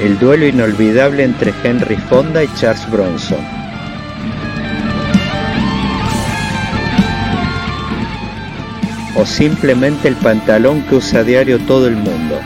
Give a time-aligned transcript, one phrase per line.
[0.00, 3.40] El duelo inolvidable entre Henry Fonda y Charles Bronson.
[9.16, 12.38] O simplemente el pantalón que usa a diario todo el mundo.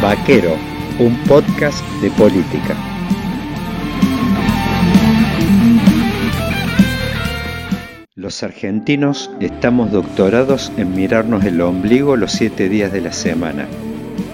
[0.00, 0.56] Vaquero,
[0.98, 2.74] un podcast de política.
[8.14, 13.68] Los argentinos estamos doctorados en mirarnos el ombligo los siete días de la semana,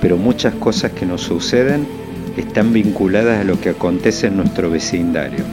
[0.03, 1.86] pero muchas cosas que nos suceden
[2.36, 5.45] están vinculadas a lo que acontece en nuestro vecindario.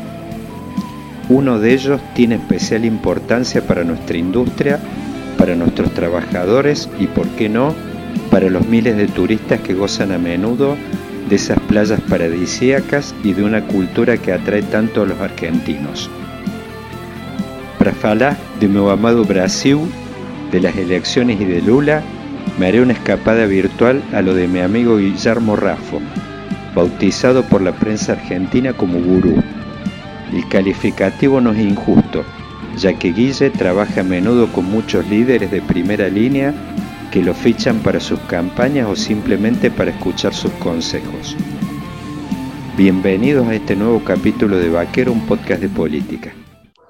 [1.30, 4.80] Uno de ellos tiene especial importancia para nuestra industria,
[5.38, 7.76] para nuestros trabajadores y, por qué no,
[8.32, 10.76] para los miles de turistas que gozan a menudo
[11.30, 16.10] de esas playas paradisíacas y de una cultura que atrae tanto a los argentinos.
[17.78, 19.78] Para falar de mi amado Brasil,
[20.52, 22.02] de las elecciones y de Lula,
[22.60, 26.02] me haré una escapada virtual a lo de mi amigo Guillermo Raffo,
[26.76, 29.42] bautizado por la prensa argentina como gurú.
[30.34, 32.26] El calificativo no es injusto,
[32.78, 36.54] ya que Guille trabaja a menudo con muchos líderes de primera línea
[37.14, 41.38] que lo fichan para sus campañas o simplemente para escuchar sus consejos.
[42.76, 46.34] Bienvenidos a este nuevo capítulo de Vaquero, un podcast de política.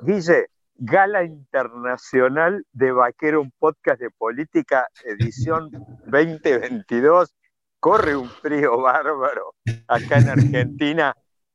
[0.02, 0.48] Guille,
[0.82, 5.70] Gala Internacional de Vaquero, un podcast de política, edición
[6.06, 7.36] 2022.
[7.82, 9.56] Corre un frío bárbaro
[9.90, 11.14] acá en Argentina,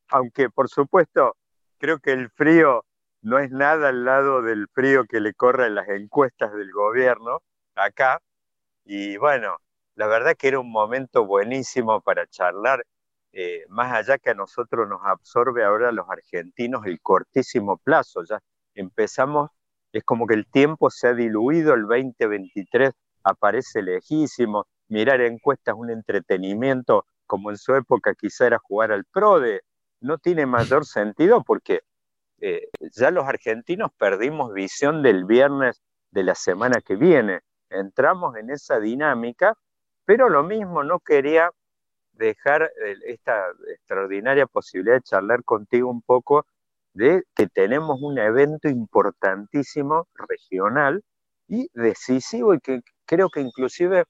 [0.08, 1.36] aunque por supuesto
[1.78, 2.84] creo que el frío
[3.22, 7.40] no es nada al lado del frío que le corre en las encuestas del gobierno
[7.76, 8.20] acá.
[8.84, 9.56] Y bueno,
[9.94, 12.84] la verdad que era un momento buenísimo para charlar,
[13.32, 18.38] eh, más allá que a nosotros nos absorbe ahora los argentinos el cortísimo plazo, ya
[18.74, 19.50] empezamos,
[19.92, 22.92] es como que el tiempo se ha diluido, el 2023
[23.22, 29.62] aparece lejísimo, mirar encuestas un entretenimiento como en su época quizá era jugar al PRODE,
[30.00, 31.80] no tiene mayor sentido porque
[32.40, 35.80] eh, ya los argentinos perdimos visión del viernes
[36.10, 37.40] de la semana que viene,
[37.70, 39.54] entramos en esa dinámica,
[40.04, 41.50] pero lo mismo no quería
[42.12, 46.46] dejar eh, esta extraordinaria posibilidad de charlar contigo un poco
[46.94, 51.02] de que tenemos un evento importantísimo regional
[51.48, 54.04] y decisivo y que creo que inclusive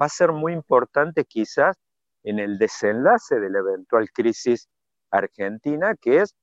[0.00, 1.76] va a ser muy importante quizás
[2.24, 4.68] en el desenlace de la eventual crisis
[5.10, 6.34] argentina, que es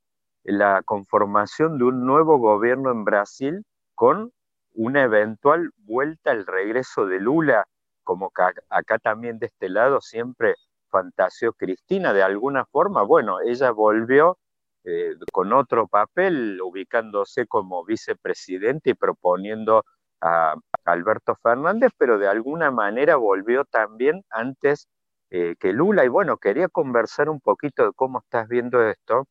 [0.43, 3.63] la conformación de un nuevo gobierno en Brasil
[3.95, 4.31] con
[4.73, 7.65] una eventual vuelta al regreso de Lula,
[8.03, 8.31] como
[8.69, 10.55] acá también de este lado siempre
[10.89, 14.37] fantaseó Cristina, de alguna forma, bueno, ella volvió
[14.89, 19.83] eh, con otro papel, ubicándose como vicepresidente y proponiendo
[20.21, 20.55] a
[20.85, 24.87] Alberto Fernández, pero de alguna manera volvió también antes
[25.29, 26.05] eh, que Lula.
[26.05, 29.27] Y bueno, quería conversar un poquito de cómo estás viendo esto.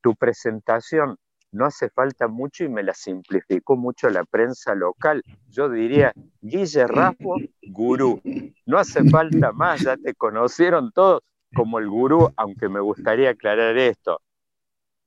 [0.00, 1.18] Tu presentación
[1.52, 5.22] no hace falta mucho y me la simplificó mucho la prensa local.
[5.50, 8.22] Yo diría, Guille Raffo, gurú.
[8.64, 11.20] No hace falta más, ya te conocieron todos
[11.54, 14.22] como el gurú, aunque me gustaría aclarar esto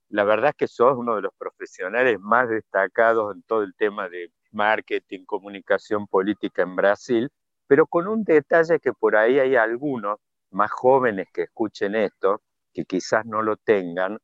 [0.09, 4.09] la verdad es que sos uno de los profesionales más destacados en todo el tema
[4.09, 7.29] de marketing, comunicación política en Brasil,
[7.67, 10.17] pero con un detalle que por ahí hay algunos
[10.51, 12.41] más jóvenes que escuchen esto,
[12.73, 14.17] que quizás no lo tengan,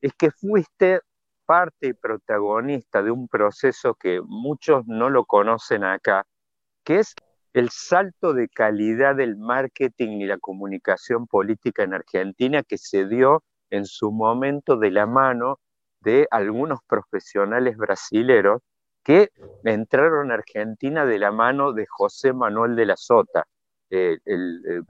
[0.00, 1.00] es que fuiste
[1.46, 6.26] parte y protagonista de un proceso que muchos no lo conocen acá,
[6.84, 7.14] que es
[7.52, 13.44] el salto de calidad del marketing y la comunicación política en Argentina que se dio
[13.72, 15.58] en su momento de la mano
[16.00, 18.60] de algunos profesionales brasileros
[19.02, 19.30] que
[19.64, 23.46] entraron a Argentina de la mano de José Manuel de la Sota,
[23.88, 24.84] el,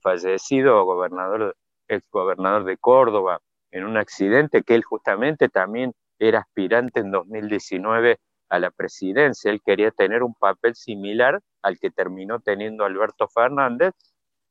[0.00, 1.56] fallecido gobernador,
[1.88, 3.40] ex gobernador de Córdoba,
[3.70, 9.50] en un accidente que él justamente también era aspirante en 2019 a la presidencia.
[9.50, 13.94] Él quería tener un papel similar al que terminó teniendo Alberto Fernández.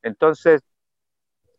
[0.01, 0.61] Entonces,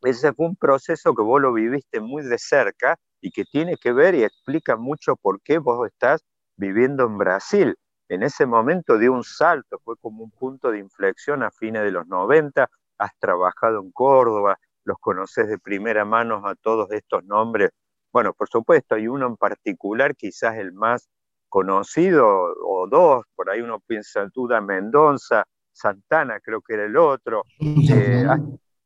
[0.02, 3.93] ese fue un proceso que vos lo viviste muy de cerca y que tiene que
[3.93, 6.25] ver y explica mucho por qué vos estás
[6.56, 7.76] viviendo en Brasil.
[8.08, 11.93] en ese momento dio un salto, fue como un punto de inflexión a fines de
[11.93, 12.69] los 90,
[12.99, 17.70] has trabajado en Córdoba, los conoces de primera mano a todos estos nombres.
[18.12, 21.08] Bueno, por supuesto, hay uno en particular, quizás el más
[21.49, 26.96] conocido, o dos, por ahí uno piensa en Duda Mendoza, Santana creo que era el
[26.96, 27.44] otro.
[27.60, 28.38] Eh, ah,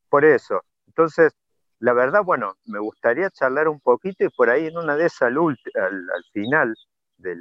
[0.09, 0.63] por eso.
[0.97, 1.35] Entonces,
[1.79, 5.29] la verdad, bueno, me gustaría charlar un poquito y por ahí en una de esas,
[5.29, 5.37] al,
[5.75, 6.75] al, final
[7.19, 7.37] de,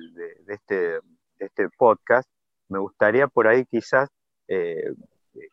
[0.48, 1.00] este,
[1.40, 2.30] este podcast,
[2.68, 4.10] me gustaría por ahí quizás
[4.50, 4.94] eh,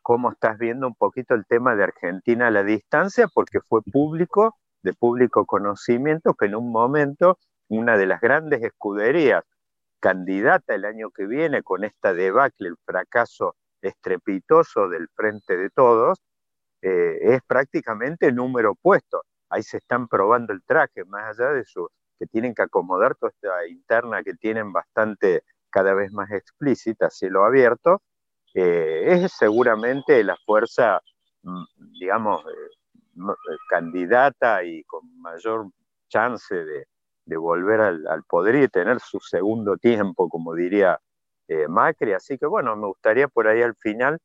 [0.02, 4.56] cómo estás viendo un poquito el tema de Argentina a la distancia, porque fue público,
[4.82, 7.38] de público conocimiento, que en un momento
[7.68, 9.44] una de las grandes escuderías
[10.00, 16.18] candidata el año que viene con esta debacle, el fracaso estrepitoso del frente de todos,
[16.82, 19.22] eh, es prácticamente número opuesto.
[19.48, 21.88] Ahí se están probando el traje, más allá de su,
[22.18, 27.44] que tienen que acomodar toda esta interna que tienen bastante cada vez más explícita, cielo
[27.44, 28.02] abierto,
[28.54, 31.00] eh, es seguramente la fuerza,
[31.42, 31.64] mm,
[31.98, 35.68] digamos, eh, candidata y con mayor
[36.08, 36.86] chance de,
[37.36, 41.00] volver al, poder y tener su segundo tiempo, como diría
[41.68, 42.12] Macri.
[42.12, 44.18] Así que bueno, me gustaría por ahí al final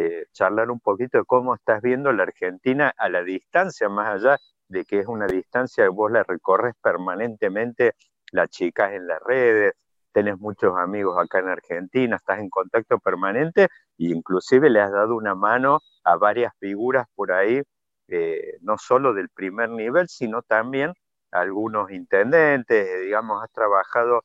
[0.00, 4.38] eh, charlar un poquito de cómo estás viendo la Argentina a la distancia, más allá
[4.68, 7.94] de que es una distancia que vos la recorres permanentemente,
[8.30, 9.72] la chicas en las redes,
[10.12, 13.68] tenés muchos amigos acá en Argentina, estás en contacto permanente e
[13.98, 17.60] inclusive le has dado una mano a varias figuras por ahí,
[18.06, 20.92] eh, no solo del primer nivel, sino también
[21.32, 24.22] a algunos intendentes, eh, digamos, has trabajado,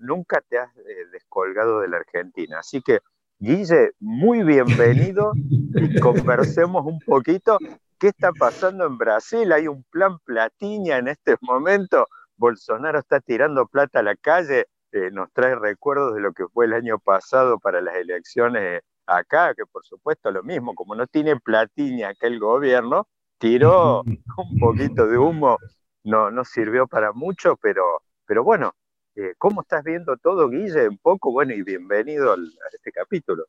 [0.00, 0.74] nunca te has
[1.12, 2.58] descolgado de la Argentina.
[2.60, 3.00] Así que
[3.44, 7.58] Guille, muy bienvenido y conversemos un poquito.
[7.98, 9.50] ¿Qué está pasando en Brasil?
[9.50, 12.06] ¿Hay un plan platiña en este momento?
[12.36, 16.66] Bolsonaro está tirando plata a la calle, eh, nos trae recuerdos de lo que fue
[16.66, 21.34] el año pasado para las elecciones acá, que por supuesto lo mismo, como no tiene
[21.34, 23.08] platiña aquel gobierno,
[23.38, 25.58] tiró un poquito de humo,
[26.04, 28.72] no, no sirvió para mucho, pero, pero bueno,
[29.16, 30.88] eh, ¿Cómo estás viendo todo, Guille?
[30.88, 32.36] Un poco, bueno, y bienvenido a
[32.72, 33.44] este capítulo.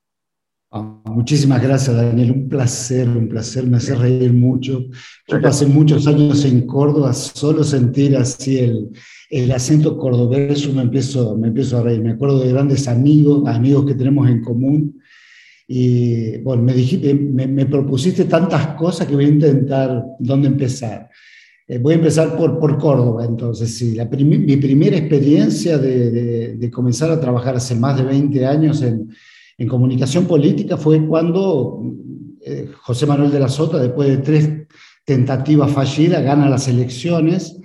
[0.76, 2.32] Ah, muchísimas gracias, Daniel.
[2.32, 3.66] Un placer, un placer.
[3.68, 4.84] Me hace reír mucho.
[5.28, 8.90] Yo pasé muchos años en Córdoba, solo sentir así el,
[9.30, 12.02] el acento cordobés, me empiezo, me empiezo a reír.
[12.02, 15.00] Me acuerdo de grandes amigos, amigos que tenemos en común.
[15.68, 21.10] Y bueno, me, dijiste, me, me propusiste tantas cosas que voy a intentar dónde empezar.
[21.68, 23.96] Eh, voy a empezar por, por Córdoba, entonces, sí.
[23.96, 29.10] La mi primera experiencia de, de, comenzar a trabajar hace más de 20 años en,
[29.58, 31.82] en comunicación política fue cuando
[32.46, 34.50] eh, José Manuel de la Sota, después de tres
[35.06, 37.58] tentativas fallidas, gana las elecciones.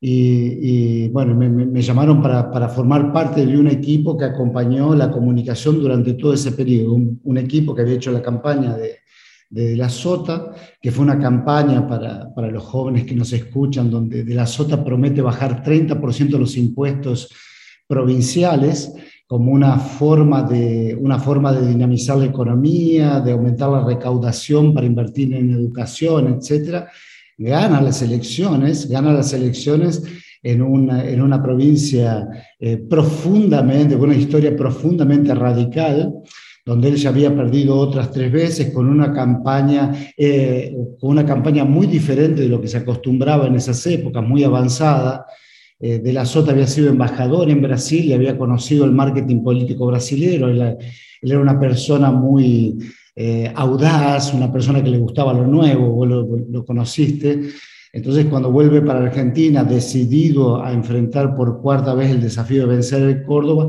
[0.00, 4.94] Y, y bueno, me, me, llamaron para, para, formar parte de un equipo que acompañó
[4.94, 8.98] la comunicación durante todo ese periodo, un, un equipo que había hecho la campaña de,
[9.48, 14.24] de, la Sota, que fue una campaña para, para, los jóvenes que nos escuchan, donde
[14.24, 17.30] de la Sota promete bajar 30% los impuestos
[17.86, 18.92] provinciales
[19.28, 24.86] como una forma, de, una forma de dinamizar la economía, de aumentar la recaudación para
[24.86, 26.86] invertir en educación, etc.
[27.36, 30.02] Gana las elecciones, gana las elecciones
[30.42, 32.26] en una, en una provincia
[32.58, 36.10] eh, profundamente, con una historia profundamente radical,
[36.68, 41.86] donde él ya había perdido otras tres veces con una campaña, eh, una campaña muy
[41.86, 45.24] diferente de lo que se acostumbraba en esas épocas, muy avanzada.
[45.80, 49.86] Eh, de la Sota había sido embajador en Brasil y había conocido el marketing político
[49.86, 50.48] brasileño.
[50.48, 50.76] Él,
[51.22, 52.76] era una persona muy
[53.16, 57.48] eh, audaz, una persona que le gustaba lo nuevo, vos lo, lo conociste.
[57.94, 63.02] Entonces, cuando vuelve para Argentina, decidido a enfrentar por cuarta vez el desafío de vencer
[63.04, 63.68] el Córdoba,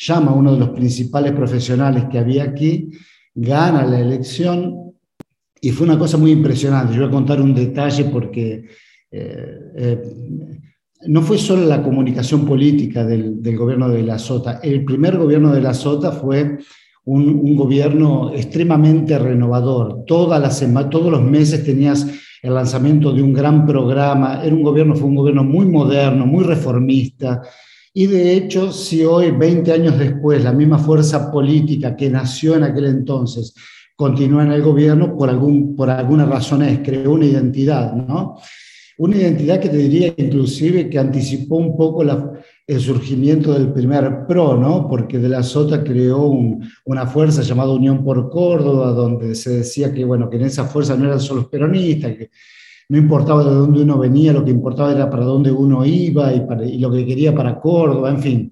[0.00, 2.90] llama a uno de los principales profesionales que había aquí,
[3.34, 4.94] gana la elección
[5.60, 6.94] y fue una cosa muy impresionante.
[6.94, 8.64] Yo voy a contar un detalle porque
[9.10, 10.02] eh, eh,
[11.06, 14.60] no fue solo la comunicación política del, gobierno de la Sota.
[14.62, 16.58] El primer gobierno de la Sota fue
[17.04, 20.04] un, gobierno extremadamente renovador.
[20.06, 22.06] Toda la semana, todos los meses tenías
[22.42, 24.42] el lanzamiento de un gran programa.
[24.42, 27.42] Era un gobierno, fue un gobierno muy moderno, muy reformista.
[28.00, 32.62] Y de hecho, si hoy, 20 años después, la misma fuerza política que nació en
[32.62, 33.52] aquel entonces
[33.94, 38.38] continúa en el gobierno, por, algún, por alguna razón es, creó una identidad, ¿no?
[38.96, 42.32] Una identidad que te diría inclusive que anticipó un poco la,
[42.66, 44.88] el surgimiento del primer PRO, ¿no?
[44.88, 46.34] Porque de la Sota creó
[46.86, 50.96] una fuerza llamada Unión por Córdoba, donde se decía que, bueno, que en esa fuerza
[50.96, 52.30] no eran solo los peronistas, que
[52.90, 56.78] no importaba de dónde uno venía, lo que importaba era para dónde uno iba y,
[56.78, 58.50] lo que quería para Córdoba, en fin.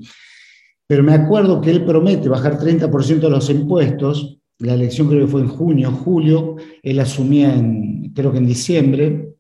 [0.87, 5.33] pero me acuerdo que él promete bajar 30% de los impuestos, la elección creo que
[5.33, 9.35] fue en junio, julio, él asumía en, creo que en diciembre,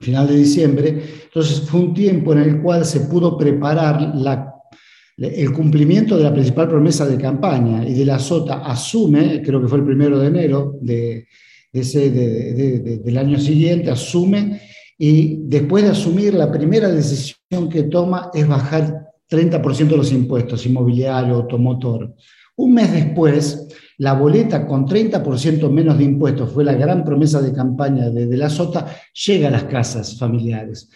[0.00, 4.54] final de diciembre, entonces fue un tiempo en el cual se pudo preparar la,
[5.18, 9.68] el cumplimiento de la principal promesa de campaña y de la SOTA asume, creo que
[9.68, 11.28] fue el primero de enero de,
[11.72, 14.60] ese, del año siguiente, asume
[14.98, 20.66] y después de asumir la primera decisión que toma es bajar 30% de los impuestos,
[20.66, 22.14] inmobiliario, automotor.
[22.56, 27.52] Un mes después, la boleta con 30% menos de impuestos, fue la gran promesa de
[27.52, 28.86] campaña de, la SOTA,
[29.26, 30.90] llega a las casas familiares.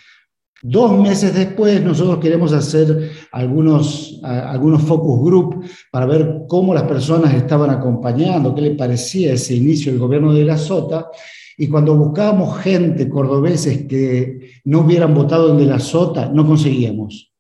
[0.63, 7.35] Dos meses después, nosotros queremos hacer algunos, algunos focus group para ver cómo las personas
[7.35, 11.11] estaban acompañando, qué le parecía ese inicio del gobierno de la SOTA.
[11.59, 17.33] Y cuando buscábamos gente, cordobeses, que no hubieran votado en de la SOTA, no conseguíamos.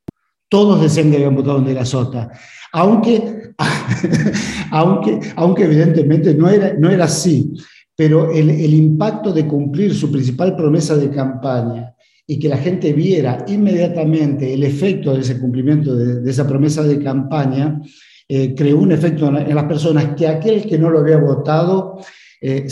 [0.48, 2.30] Todos decían que habían votado en de la SOTA.
[2.72, 3.54] Aunque,
[4.70, 7.50] aunque, aunque evidentemente no era, no era así.
[7.96, 11.95] Pero el, el impacto de cumplir su principal promesa de campaña
[12.26, 17.02] y que la gente viera inmediatamente el efecto de ese cumplimiento de, esa promesa de
[17.02, 17.80] campaña,
[18.28, 22.00] eh, creó un efecto en, las personas que aquel que no lo había votado
[22.40, 22.66] eh,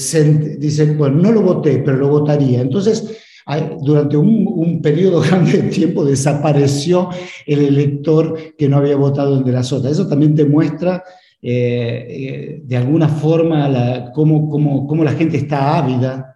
[0.58, 2.61] dice, bueno, no lo voté, pero lo votaría.
[2.61, 3.16] Entonces,
[3.82, 7.11] durante un, periodo grande de tiempo desapareció
[7.46, 9.88] el elector que no había votado en de la sota.
[9.88, 11.04] Eso también te muestra
[11.40, 16.33] eh, de alguna forma la, cómo, cómo, cómo, la gente está ávida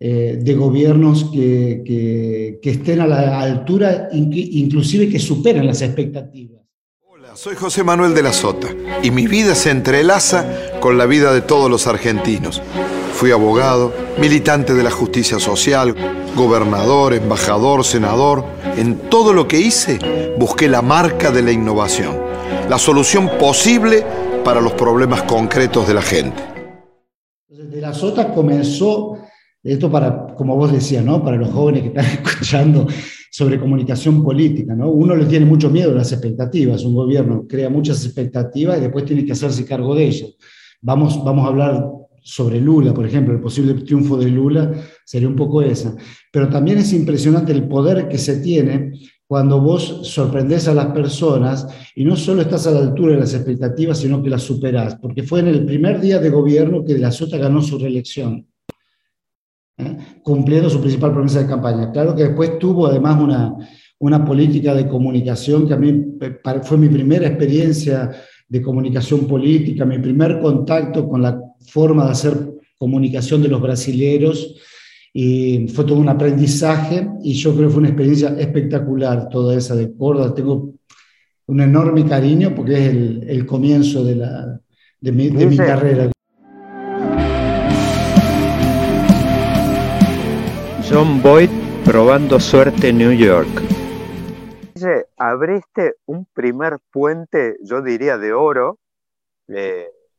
[0.00, 6.62] eh, de gobiernos que, estén a la altura, inclusive que superen las expectativas.
[7.02, 8.68] Hola, soy José Manuel de la Sota
[9.02, 10.46] y mi vida se entrelaza
[10.78, 12.62] con la vida de todos los argentinos.
[13.12, 15.96] Fui abogado, militante de la justicia social,
[16.36, 18.44] gobernador, embajador, senador.
[18.76, 19.98] En todo lo que hice
[20.38, 22.16] busqué la marca de la innovación,
[22.68, 24.06] la solución posible
[24.44, 26.40] para los problemas concretos de la gente.
[27.48, 29.17] De la Sota comenzó
[29.72, 31.22] esto para, como vos decías, ¿no?
[31.22, 32.86] para los jóvenes que están escuchando
[33.30, 34.74] sobre comunicación política.
[34.74, 34.90] ¿no?
[34.90, 39.04] Uno le tiene mucho miedo a las expectativas, un gobierno crea muchas expectativas y después
[39.04, 40.30] tiene que hacerse cargo de ellas.
[40.80, 41.84] Vamos, vamos a hablar
[42.22, 44.72] sobre Lula, por ejemplo, el posible triunfo de Lula
[45.04, 45.96] sería un poco esa.
[46.30, 48.92] Pero también es impresionante el poder que se tiene
[49.26, 53.34] cuando vos sorprendés a las personas y no solo estás a la altura de las
[53.34, 57.00] expectativas, sino que las superás, porque fue en el primer día de gobierno que de
[57.00, 58.46] la Sota ganó su reelección.
[59.78, 59.96] ¿Eh?
[60.22, 61.90] cumpliendo su principal promesa de campaña.
[61.92, 63.54] Claro que después tuvo además una,
[63.98, 66.18] una política de comunicación que a mí
[66.62, 68.10] fue mi primera experiencia
[68.48, 74.56] de comunicación política, mi primer contacto con la forma de hacer comunicación de los brasileros
[75.12, 79.74] y fue todo un aprendizaje y yo creo que fue una experiencia espectacular toda esa
[79.74, 80.34] de Córdoba.
[80.34, 80.74] Tengo
[81.46, 84.60] un enorme cariño porque es el, el comienzo de, la,
[85.00, 86.10] de, mi, de mi carrera.
[90.90, 91.50] John Boyd
[91.84, 93.48] probando suerte en New York.
[95.18, 98.78] Abriste un primer puente, yo diría de oro.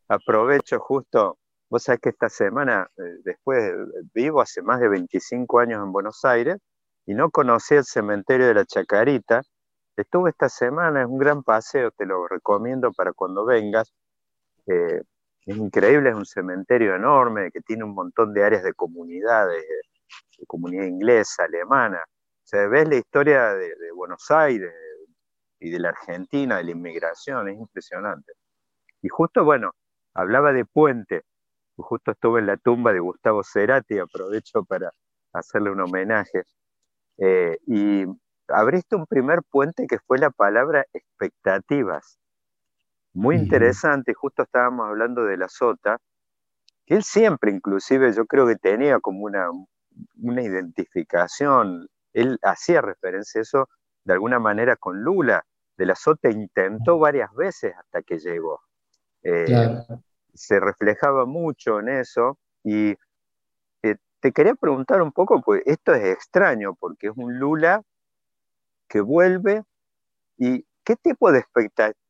[0.07, 1.37] aprovecho justo,
[1.69, 3.73] vos sabés que esta semana, eh, después
[4.13, 6.57] vivo hace más de 25 años en Buenos Aires
[7.05, 9.41] y no conocí el cementerio de la Chacarita.
[9.95, 13.91] Estuve esta semana, es un gran paseo, te lo recomiendo para cuando vengas.
[14.67, 15.01] Eh,
[15.45, 19.88] es increíble, es un cementerio enorme que tiene un montón de áreas de comunidades, de
[20.47, 21.99] comunidad inglesa, alemana.
[21.99, 24.73] O sea, ves la historia de, Buenos Aires
[25.59, 28.33] y de la Argentina, de la inmigración, es impresionante.
[29.01, 29.71] Y justo, bueno,
[30.13, 31.23] hablaba de puente,
[31.77, 34.91] justo estuve en la tumba de Gustavo Cerati, aprovecho para
[35.33, 36.43] hacerle un homenaje.
[37.17, 38.05] Eh, y
[38.47, 42.19] abriste un primer puente que fue la palabra expectativas.
[43.13, 45.97] Muy interesante, justo estábamos hablando de la sota,
[46.85, 49.49] que él siempre, inclusive, yo creo que tenía como una,
[50.21, 51.87] una identificación.
[52.13, 53.69] Él hacía referencia a eso
[54.03, 55.45] de alguna manera con Lula.
[55.77, 58.61] De la Sota intentó varias veces hasta que llegó.
[59.23, 59.45] Eh,
[60.33, 62.95] se reflejaba mucho en eso y
[63.83, 67.81] eh, te quería preguntar un poco, pues esto es extraño porque es un Lula
[68.87, 69.63] que vuelve
[70.37, 71.45] y qué tipo de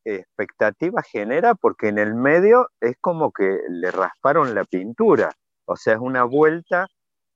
[0.04, 5.30] expectativa genera porque en el medio es como que le rasparon la pintura,
[5.66, 6.88] o sea, es una vuelta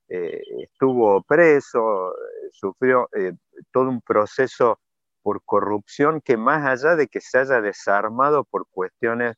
[0.07, 3.33] eh, estuvo preso, eh, sufrió eh,
[3.71, 4.79] todo un proceso
[5.23, 9.35] por corrupción que más allá de que se haya desarmado por cuestiones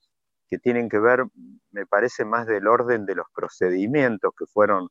[0.49, 1.25] que tienen que ver,
[1.71, 4.89] me parece, más del orden de los procedimientos que fueron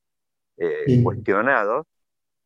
[1.03, 1.87] cuestionados,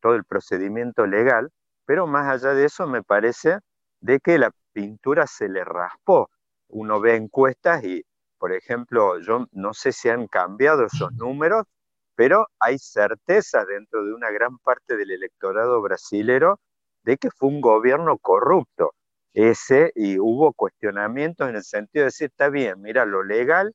[0.01, 1.51] todo el procedimiento legal,
[1.85, 3.59] pero más allá de eso me parece
[4.01, 6.29] de que la pintura se le raspó.
[6.69, 8.03] uno ve encuestas y,
[8.37, 11.65] por ejemplo, yo no sé si han cambiado esos números,
[12.15, 16.59] pero hay certeza dentro de una gran parte del electorado brasilero
[17.03, 18.93] de que fue un gobierno corrupto
[19.33, 23.73] ese y hubo cuestionamientos en el sentido de decir, está bien, mira, lo legal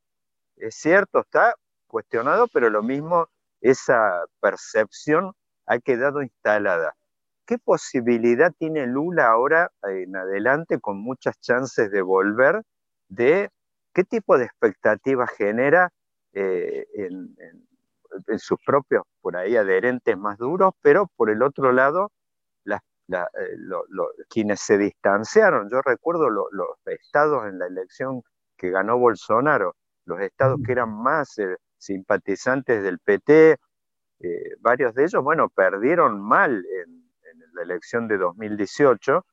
[0.57, 1.55] es cierto, está
[1.87, 3.29] cuestionado, pero lo mismo,
[3.61, 5.33] esa percepción
[5.67, 6.95] ha quedado instalada.
[7.47, 12.63] ¿Qué posibilidad tiene Lula ahora en adelante con muchas chances de volver?
[13.09, 13.51] De
[13.95, 15.91] qué tipo de expectativas genera
[16.33, 17.37] eh, en,
[18.39, 22.11] sus propios, por ahí, adherentes más duros, pero por el otro lado,
[23.09, 23.57] eh,
[24.29, 25.69] quienes se distanciaron.
[25.71, 26.51] Yo recuerdo los
[26.87, 28.23] estados en la elección
[28.57, 33.59] que ganó Bolsonaro, los estados que eran más eh, simpatizantes del PT,
[34.21, 37.07] eh, varios de ellos, bueno, perdieron mal en,
[37.55, 39.25] la elección de 2018.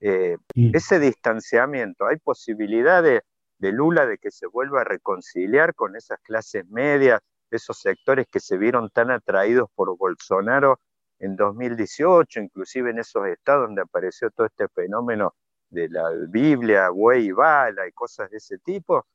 [0.00, 3.22] Ese distanciamiento, ¿hay posibilidades
[3.56, 7.20] de Lula de que se vuelva a reconciliar con esas clases medias,
[7.56, 10.80] esos sectores que se vieron tan atraídos por Bolsonaro
[11.18, 15.34] en 2018, inclusive en esos estados donde apareció todo este fenómeno
[15.70, 19.06] de la Biblia, güey y bala y cosas de ese tipo,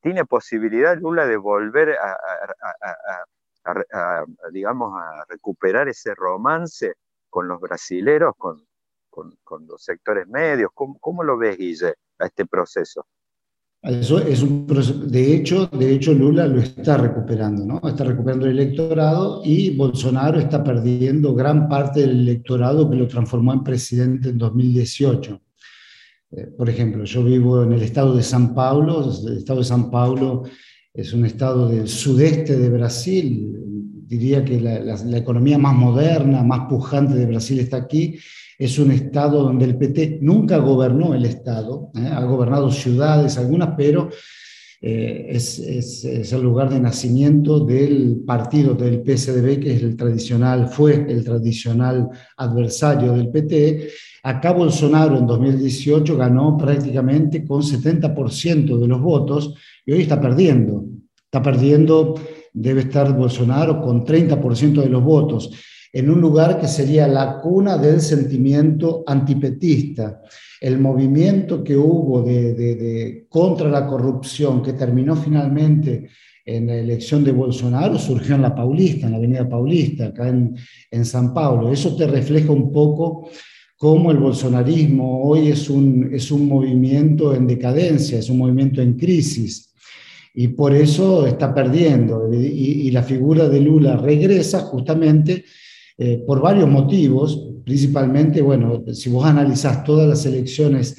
[0.00, 3.24] ¿tiene posibilidad Lula de volver a,
[4.52, 6.94] digamos, a recuperar ese romance
[7.28, 8.66] con los brasileros, con,
[9.66, 10.70] los sectores medios?
[10.74, 13.06] ¿Cómo, ¿Cómo, lo ves, Guille, a este proceso?
[13.86, 17.88] Eso es un de hecho, de hecho Lula lo está recuperando, ¿no?
[17.88, 23.52] Está recuperando el electorado y Bolsonaro está perdiendo gran parte del electorado que lo transformó
[23.52, 25.40] en presidente en 2018.
[26.32, 29.88] Eh, por ejemplo, yo vivo en el estado de San Paulo, el estado de San
[29.88, 30.42] Paulo
[30.92, 33.52] es un estado del sudeste de Brasil,
[34.04, 38.18] diría que la, la economía más moderna, más pujante de Brasil está aquí,
[38.58, 42.06] es un estado donde el PT nunca gobernó el estado, ¿eh?
[42.06, 44.08] ha gobernado ciudades, algunas, pero
[44.80, 51.06] eh, es, el lugar de nacimiento del partido del PSDB, que es el tradicional, fue
[51.08, 53.88] el tradicional adversario del PT.
[54.22, 59.54] Acá Bolsonaro en 2018 ganó prácticamente con 70% de los votos
[59.84, 60.84] y hoy está perdiendo.
[61.24, 62.14] Está perdiendo,
[62.52, 65.50] debe estar Bolsonaro con 30% de los votos
[65.96, 70.20] en un lugar que sería la cuna del sentimiento antipetista.
[70.60, 76.10] El movimiento que hubo de, contra la corrupción, que terminó finalmente
[76.44, 80.54] en la elección de Bolsonaro, surgió en la Paulista, en la Avenida Paulista, acá en,
[80.90, 81.72] en San Paulo.
[81.72, 83.30] Eso te refleja un poco
[83.78, 88.98] cómo el bolsonarismo hoy es un, es un movimiento en decadencia, es un movimiento en
[88.98, 89.72] crisis
[90.34, 92.30] y por eso está perdiendo.
[92.30, 95.46] Y, y, la figura de Lula regresa justamente
[95.98, 100.96] eh, por varios motivos, principalmente, bueno, si vos analizás todas las elecciones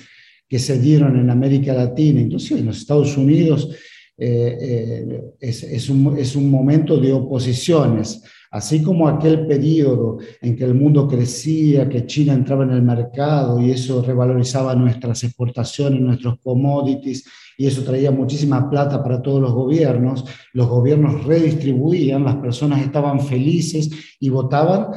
[0.48, 3.70] que se dieron en América Latina, inclusive en los Estados Unidos,
[4.18, 10.64] eh, eh, es, un, es, un, momento de oposiciones, así como aquel periodo en que
[10.64, 16.40] el mundo crecía, que China entraba en el mercado y eso revalorizaba nuestras exportaciones, nuestros
[16.40, 17.26] commodities,
[17.58, 23.20] y eso traía muchísima plata para todos los gobiernos, los gobiernos redistribuían, las personas estaban
[23.20, 24.88] felices y votaban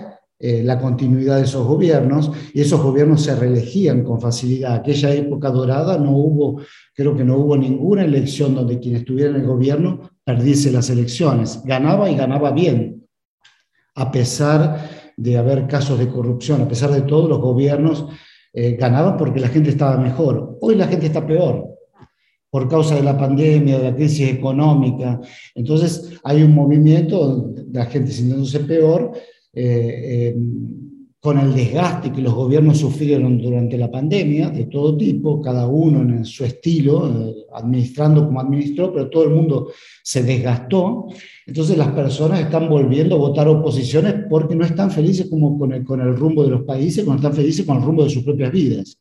[0.43, 4.75] eh, la continuidad de esos gobiernos y esos gobiernos se reelegían con facilidad.
[4.75, 6.63] Aquella época dorada no hubo,
[6.95, 11.63] creo que no hubo ninguna elección donde quien estuviera en el gobierno perdiese las elecciones.
[11.65, 13.00] Ganaba y ganaba bien,
[14.01, 18.07] a pesar de haber casos de corrupción, a pesar de todo, los gobiernos
[18.53, 20.57] eh, ganaban porque la gente estaba mejor.
[20.63, 21.69] Hoy la gente está peor
[22.49, 25.21] por causa de la pandemia, de la crisis económica.
[25.55, 29.13] Entonces hay un movimiento de la gente sintiéndose peor
[29.53, 30.37] eh, eh,
[31.21, 36.01] con el desgaste que los gobiernos sufrieron durante la pandemia, de todo tipo, cada uno
[36.01, 39.71] en su estilo, administrando como administró, pero todo el mundo
[40.03, 41.09] se desgastó.
[41.51, 45.85] Entonces las personas están volviendo a votar oposiciones porque no están felices como con el,
[45.85, 48.53] con el rumbo de los países, no están felices con el rumbo de sus propias
[48.53, 48.97] vidas.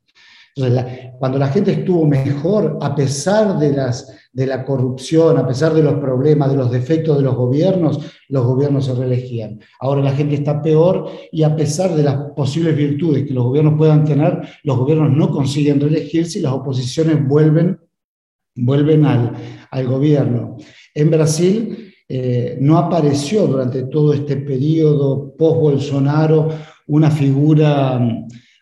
[0.55, 5.75] Entonces, cuando la gente estuvo mejor, a pesar de, las, de la corrupción, a pesar
[5.75, 9.59] de los problemas, de los defectos de los gobiernos, los gobiernos se reelegían.
[9.79, 13.75] Ahora la gente está peor y a pesar de las posibles virtudes que los gobiernos
[13.77, 17.79] puedan tener, los gobiernos no consiguen reelegirse y las oposiciones vuelven,
[18.55, 19.33] vuelven al,
[19.69, 20.57] al gobierno.
[20.95, 26.49] En Brasil eh, no apareció durante todo este periodo post-Bolsonaro
[26.87, 28.01] una figura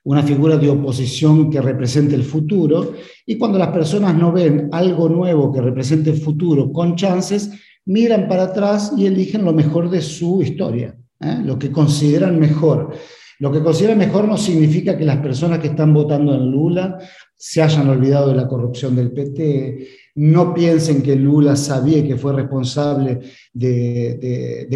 [0.07, 2.93] una figura de oposición que represente el futuro,
[3.25, 7.51] y cuando las personas no ven algo nuevo que represente el futuro con chances,
[7.83, 11.39] miran para atrás y eligen lo mejor de su historia, ¿eh?
[11.43, 12.93] lo que consideran mejor.
[13.39, 16.97] Lo que considera mejor no significa que las personas que están votando en Lula
[17.35, 22.33] se hayan olvidado de la corrupción del PT, no piensen que Lula sabía que fue
[22.33, 23.19] responsable
[23.53, 24.67] de,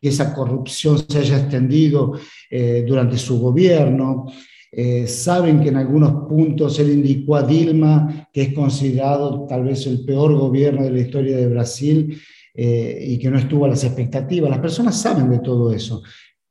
[0.00, 2.12] que esa corrupción se haya extendido
[2.48, 4.26] eh, durante su gobierno.
[4.70, 9.86] Eh, saben que en algunos puntos él indicó a Dilma que es considerado tal vez
[9.86, 12.20] el peor gobierno de la historia de Brasil
[12.56, 14.48] eh, y que no estuvo a las expectativas.
[14.48, 16.02] Las personas saben de todo eso,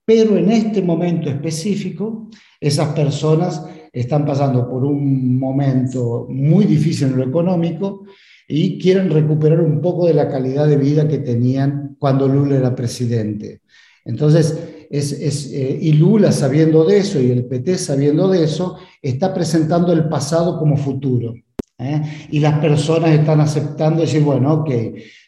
[0.06, 7.18] pero en este momento específico, esas personas están pasando por un momento muy difícil en
[7.18, 8.06] lo económico
[8.48, 12.76] y quieren recuperar un poco de la calidad de vida que tenían cuando Lula era
[12.76, 13.62] presidente.
[14.04, 14.58] Entonces,
[14.89, 19.94] es, eh, y Lula sabiendo de eso y el PT sabiendo de eso, está presentando
[19.94, 21.34] el pasado como futuro.
[21.80, 22.02] ¿eh?
[22.32, 24.70] Y las personas están aceptando decir, bueno, ok,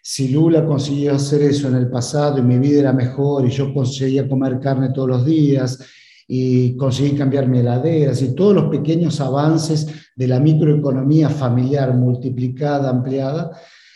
[0.07, 3.73] si Lula consiguió hacer eso en el pasado y mi vida era mejor y yo
[3.73, 5.79] conseguía comer carne todos los días
[6.27, 12.91] y conseguí cambiar mi heladeras y todos los pequeños avances de la microeconomía familiar multiplicada,
[12.91, 13.49] ampliada.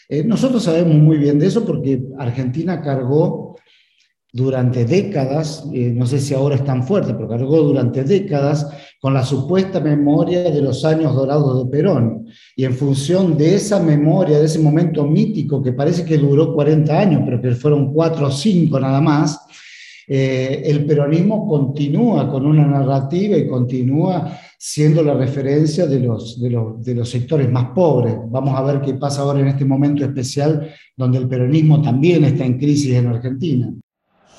[0.10, 3.49] Eh, nosotros sabemos muy bien de eso porque Argentina cargó
[4.32, 8.68] durante décadas, eh, no sé si ahora es tan fuerte, pero cargó durante décadas
[9.02, 12.28] con la supuesta memoria de los años dorados de Perón.
[12.56, 17.00] Y en función de esa memoria, de ese momento mítico que parece que duró 40
[17.00, 19.40] años, pero que fueron 4 o 5 nada más,
[20.08, 26.50] eh, el peronismo continúa con una narrativa y continúa siendo la referencia de los, de,
[26.50, 28.16] los, de los sectores más pobres.
[28.28, 32.44] Vamos a ver qué pasa ahora en este momento especial donde el peronismo también está
[32.44, 33.72] en crisis en Argentina.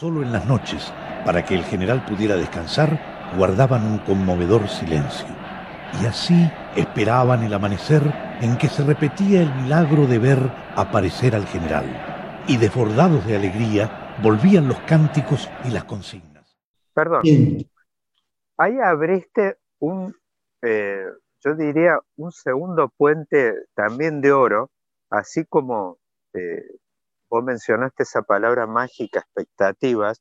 [0.00, 0.90] Solo en las noches,
[1.26, 5.26] para que el general pudiera descansar, guardaban un conmovedor silencio.
[6.02, 8.00] Y así esperaban el amanecer
[8.40, 10.38] en que se repetía el milagro de ver
[10.74, 11.84] aparecer al general.
[12.48, 16.56] Y desbordados de alegría, volvían los cánticos y las consignas.
[16.94, 17.20] Perdón.
[18.56, 20.16] Ahí abriste un,
[20.62, 21.04] eh,
[21.44, 24.70] yo diría, un segundo puente también de oro,
[25.10, 25.98] así como
[26.32, 26.64] eh,
[27.30, 30.20] vos mencionaste esa palabra mágica, expectativas,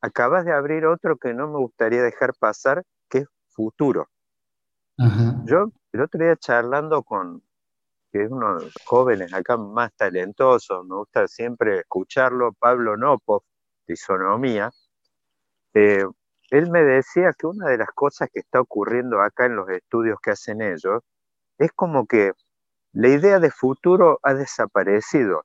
[0.00, 4.08] acabas de abrir otro que no me gustaría dejar pasar, que es futuro.
[5.44, 7.42] Yo el otro día charlando con,
[8.12, 13.42] que es uno de los jóvenes acá más talentosos, me gusta siempre escucharlo, Pablo Nopov,
[13.86, 14.70] de Isonomía,
[15.74, 16.04] eh,
[16.50, 20.18] él me decía que una de las cosas que está ocurriendo acá en los estudios
[20.20, 21.02] que hacen ellos
[21.58, 22.32] es como que
[22.92, 25.44] la idea de futuro ha desaparecido.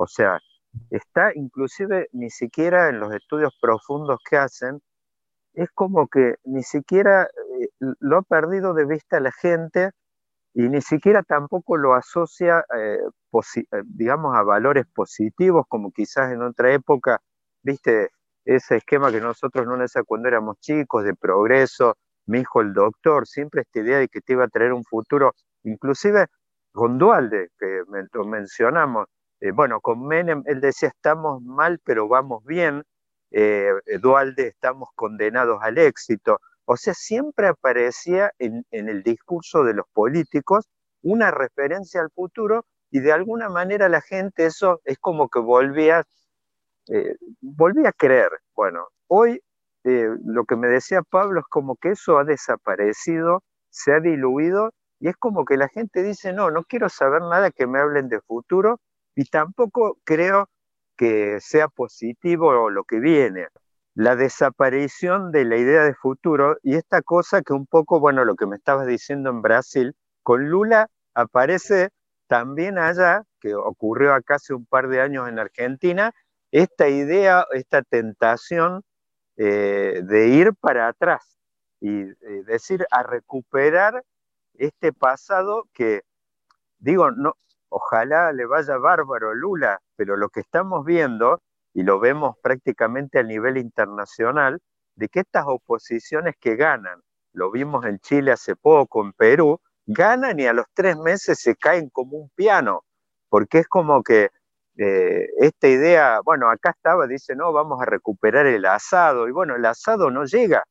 [0.00, 0.40] O sea,
[0.88, 4.80] está inclusive ni siquiera en los estudios profundos que hacen,
[5.52, 7.68] es como que ni siquiera eh,
[8.00, 9.90] lo ha perdido de vista la gente
[10.54, 12.98] y ni siquiera tampoco lo asocia, eh,
[13.56, 17.20] eh, digamos, a valores positivos, como quizás en otra época,
[17.62, 18.08] viste,
[18.46, 23.26] ese esquema que nosotros no necesitamos cuando éramos chicos, de progreso, mi hijo el doctor,
[23.26, 26.26] siempre esta idea de que te iba a traer un futuro, inclusive
[26.72, 27.82] con Dualde, que
[28.24, 29.06] mencionamos,
[29.40, 32.84] eh, bueno, con Menem, él decía, estamos mal, pero vamos bien,
[34.00, 36.40] Dualde, estamos condenados al éxito,
[36.72, 40.68] o sea, siempre aparecía en, el discurso de los políticos
[41.02, 46.04] una referencia al futuro y de alguna manera la gente eso es como que volvía,
[46.86, 48.30] eh, volvía a creer.
[48.54, 49.42] Bueno, hoy
[49.82, 54.70] eh, lo que me decía Pablo es como que eso ha desaparecido, se ha diluido
[55.00, 58.08] y es como que la gente dice, no, no quiero saber nada que me hablen
[58.08, 58.78] de futuro
[59.20, 60.48] y tampoco creo
[60.96, 63.48] que sea positivo lo que viene.
[63.94, 68.34] La desaparición de la idea de futuro y esta cosa que un poco, bueno, lo
[68.34, 71.90] que me estabas diciendo en Brasil, con Lula aparece
[72.28, 76.12] también allá, que ocurrió hace un par de años en Argentina,
[76.50, 78.80] esta idea, esta tentación
[79.36, 81.38] eh, de ir para atrás
[81.78, 84.02] y eh, decir, a recuperar
[84.54, 86.04] este pasado que,
[86.78, 87.34] digo, no,
[87.70, 91.40] ojalá le vaya bárbaro Lula, pero lo que estamos viendo
[91.72, 94.60] y lo vemos prácticamente a nivel internacional,
[94.96, 97.00] de que estas oposiciones que ganan,
[97.32, 101.56] lo vimos en Chile hace poco, en Perú, ganan y a los tres meses se
[101.56, 102.82] caen como un piano,
[103.28, 104.30] porque es como que
[104.76, 109.56] eh, esta idea, bueno, acá estaba, dice, no, vamos a recuperar el asado, y bueno,
[109.56, 110.64] el asado no llega,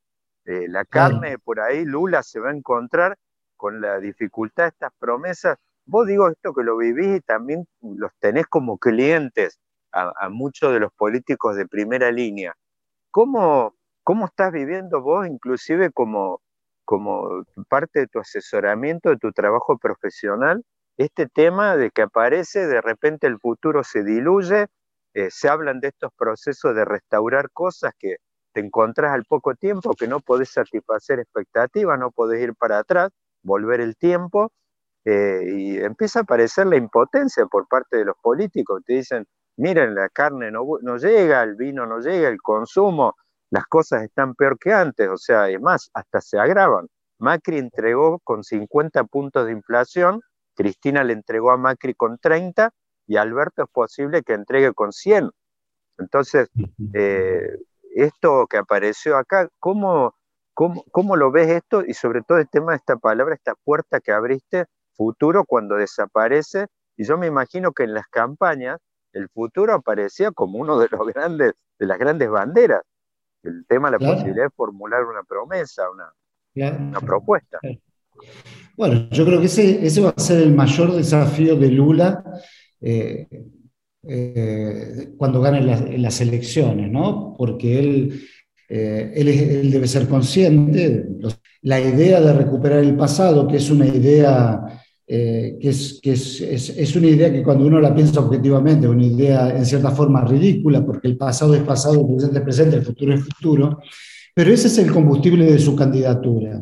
[0.46, 3.18] eh, la carne por ahí, Lula se va a encontrar
[3.56, 5.58] con la dificultad de estas promesas.
[5.92, 9.60] Vos digo esto que lo vivís y también los tenés como clientes
[9.92, 12.54] a, muchos de los políticos de primera línea.
[13.10, 13.74] ¿Cómo,
[14.04, 16.42] cómo estás viviendo vos, inclusive como,
[16.86, 20.64] como parte de tu asesoramiento, de tu trabajo profesional,
[20.98, 24.68] este tema de que aparece, de repente el futuro se diluye,
[25.16, 28.18] eh, se hablan de estos procesos de restaurar cosas que
[28.54, 33.10] te encontrás al poco tiempo que no podés satisfacer expectativas, no podés ir para atrás,
[33.42, 34.52] volver el tiempo,
[35.06, 38.82] eh, y empieza a aparecer la impotencia por parte de los políticos.
[38.86, 39.26] Te dicen,
[39.58, 43.16] miren, la carne no, no llega, el vino no llega, el consumo,
[43.52, 46.88] las cosas están peor que antes, o sea, es más, hasta se agravan.
[47.20, 50.22] Macri entregó con 50 puntos de inflación,
[50.56, 52.72] Cristina le entregó a Macri con 30
[53.08, 55.32] y Alberto es posible que entregue con 100.
[55.98, 56.50] Entonces,
[56.94, 57.58] eh,
[57.96, 60.16] esto que apareció acá, ¿cómo,
[60.54, 61.84] cómo, cómo lo ves esto?
[61.86, 64.66] Y sobre todo el tema de esta palabra, esta puerta que abriste,
[65.00, 66.68] futuro, cuando desaparece.
[66.98, 68.78] Y yo me imagino que en las campañas
[69.14, 72.82] el futuro aparecía como uno de los grandes, de las grandes banderas.
[73.44, 76.12] El tema, la posibilidad de formular una promesa, una,
[76.78, 77.58] una propuesta.
[78.76, 82.22] Bueno, yo creo que ese, ese, va a ser el mayor desafío de Lula
[82.82, 83.28] eh,
[84.04, 85.62] eh, cuando gane
[85.98, 87.34] las, elecciones, ¿no?
[87.38, 88.22] Porque él,
[88.68, 91.06] eh, él, él, debe ser consciente.
[91.62, 94.66] La idea de recuperar el pasado, que es una idea
[95.10, 99.04] que, es, que es, es, es, una idea que cuando uno la piensa objetivamente, una
[99.04, 102.84] idea en cierta forma ridícula, porque el pasado es pasado, el presente es presente, el
[102.84, 103.80] futuro es futuro,
[104.36, 106.62] pero ese es el combustible de su candidatura.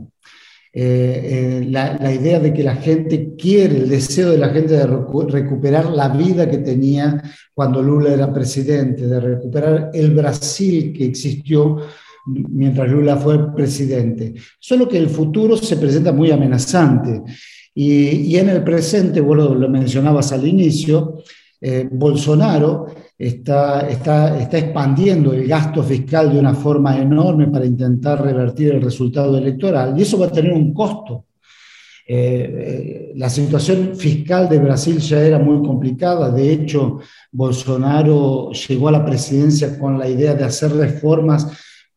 [0.80, 4.86] Eh, eh, la, idea de que la gente quiere, el deseo de la gente de
[4.86, 7.20] recuperar la vida que tenía
[7.54, 11.78] cuando Lula era presidente, de recuperar el Brasil que existió
[12.28, 14.36] mientras Lula fue presidente.
[14.60, 17.24] Solo que el futuro se presenta muy amenazante.
[17.80, 21.22] Y, en el presente, vos lo mencionabas al inicio,
[21.62, 28.24] eh, Bolsonaro está, está, está expandiendo el gasto fiscal de una forma enorme para intentar
[28.24, 31.26] revertir el resultado electoral y eso va a tener un costo.
[32.08, 37.00] Eh, eh, la situación fiscal de Brasil ya era muy complicada, de hecho
[37.32, 41.48] Bolsonaro llegó a la presidencia con la idea de hacer reformas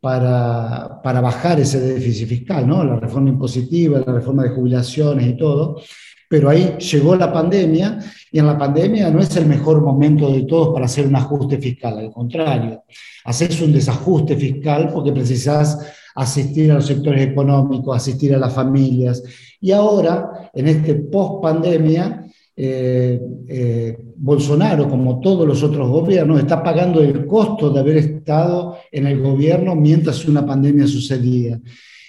[0.00, 2.84] para, para bajar ese déficit fiscal, ¿no?
[2.84, 5.80] la reforma impositiva, la reforma de jubilaciones y todo,
[6.28, 7.98] pero ahí llegó la pandemia
[8.32, 11.58] y en la pandemia no es el mejor momento de todos para hacer un ajuste
[11.58, 12.84] fiscal, al contrario,
[13.24, 15.78] haces un desajuste fiscal porque precisas
[16.14, 19.22] asistir a los sectores económicos, asistir a las familias.
[19.60, 22.24] Y ahora, en este post-pandemia,
[22.62, 23.18] eh,
[23.48, 29.06] eh, Bolsonaro, como todos los otros gobiernos, está pagando el costo de haber estado en
[29.06, 31.58] el gobierno mientras una pandemia sucedía.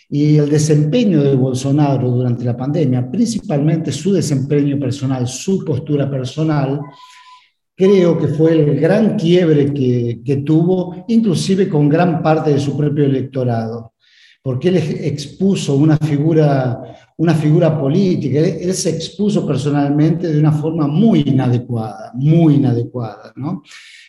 [0.10, 6.82] Y el desempeño de Bolsonaro durante la pandemia, principalmente su desempeño personal, su postura personal,
[7.74, 12.76] creo que fue el gran quiebre que, que tuvo, inclusive con gran parte de su
[12.76, 13.94] propio electorado,
[14.44, 20.88] porque él expuso una figura, una figura política, él, se expuso personalmente de una forma
[20.88, 23.32] muy inadecuada, muy inadecuada.
[23.36, 23.62] ¿no?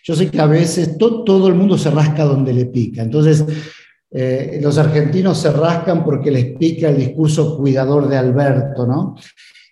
[0.03, 3.45] Yo sé que a veces todo el mundo se rasca donde le pica, entonces
[4.11, 9.17] eh, los argentinos se rascan porque les pica el discurso cuidador de Alberto, ¿no?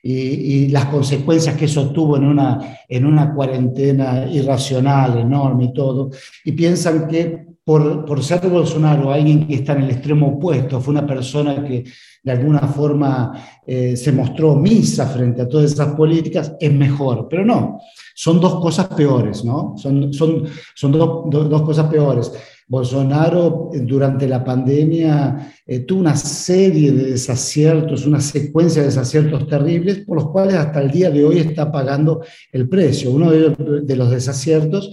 [0.02, 6.10] Y, las consecuencias que eso tuvo en una, en una cuarentena irracional, enorme y todo,
[6.44, 10.92] y piensan que por, por ser Bolsonaro, alguien que está en el extremo opuesto, fue
[10.92, 11.84] una persona que
[12.22, 13.32] de alguna forma
[13.66, 17.26] eh, se mostró misa frente a todas esas políticas, es mejor.
[17.28, 17.80] Pero no,
[18.14, 19.74] son dos cosas peores, ¿no?
[19.76, 20.44] Son, son,
[20.74, 22.32] son dos cosas peores.
[22.70, 29.48] Bolsonaro eh, durante la pandemia eh, tuvo una serie de desaciertos, una secuencia de desaciertos
[29.48, 33.10] terribles por los cuales hasta el día de hoy está pagando el precio.
[33.10, 34.92] Uno de, los desaciertos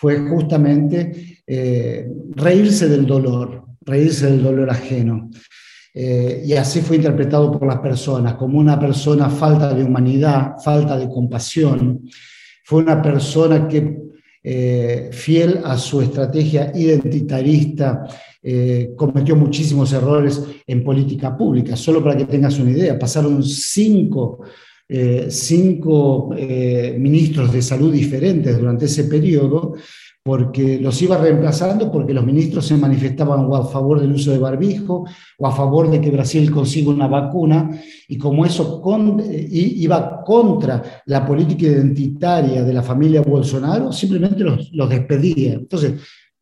[0.00, 5.28] fue justamente eh, reírse del dolor, reírse del dolor ajeno.
[5.92, 11.08] y así fue interpretado por las personas, como una persona falta de humanidad, falta de
[11.08, 12.08] compasión.
[12.62, 14.08] Fue una persona que
[14.50, 18.06] eh, fiel a su estrategia identitarista,
[18.40, 21.76] eh, cometió muchísimos errores en política pública.
[21.76, 24.40] Solo para que tengas una idea, pasaron cinco,
[24.88, 26.30] eh, cinco
[26.98, 29.74] ministros de salud diferentes durante ese periodo
[30.28, 34.38] porque los iba reemplazando porque los ministros se manifestaban o a favor del uso de
[34.38, 35.06] barbijo
[35.38, 37.70] o a favor de que Brasil consiga una vacuna,
[38.06, 38.82] y como eso
[39.50, 45.54] iba contra la política identitaria de la familia Bolsonaro, simplemente los despedía.
[45.54, 45.94] Entonces,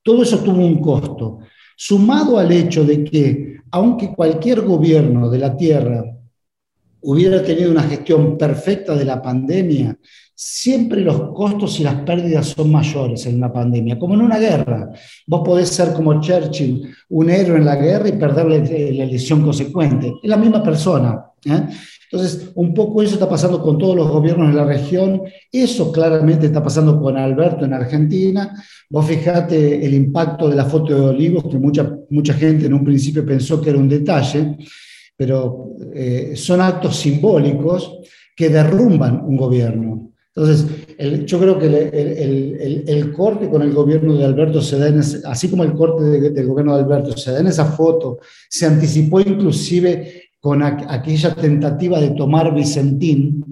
[0.02, 1.38] todo eso tuvo un costo,
[1.76, 6.15] sumado al hecho de que, aunque cualquier gobierno de la Tierra
[7.06, 9.96] hubiera tenido una gestión perfecta de la pandemia,
[10.34, 14.90] siempre los costos y las pérdidas son mayores en una pandemia, como en una guerra.
[15.26, 20.14] Vos podés ser como Churchill, un héroe en la guerra y perder la, elección consecuente.
[20.20, 21.26] Es la misma persona.
[21.44, 21.68] ¿eh?
[22.10, 26.46] Entonces, un poco eso está pasando con todos los gobiernos de la región, eso claramente
[26.46, 28.52] está pasando con Alberto en Argentina.
[28.90, 32.84] Vos fijate el impacto de la foto de Olivos, que mucha, mucha gente en un
[32.84, 34.56] principio pensó que era un detalle,
[35.16, 37.98] pero eh, son actos simbólicos
[38.36, 40.12] que derrumban un gobierno.
[40.34, 40.66] Entonces,
[41.24, 44.92] yo creo que el, corte con el gobierno de Alberto se da,
[45.30, 48.18] así como el corte del gobierno de Alberto se da en esa foto,
[48.50, 53.46] se anticipó inclusive con aquella tentativa de tomar Vicentín,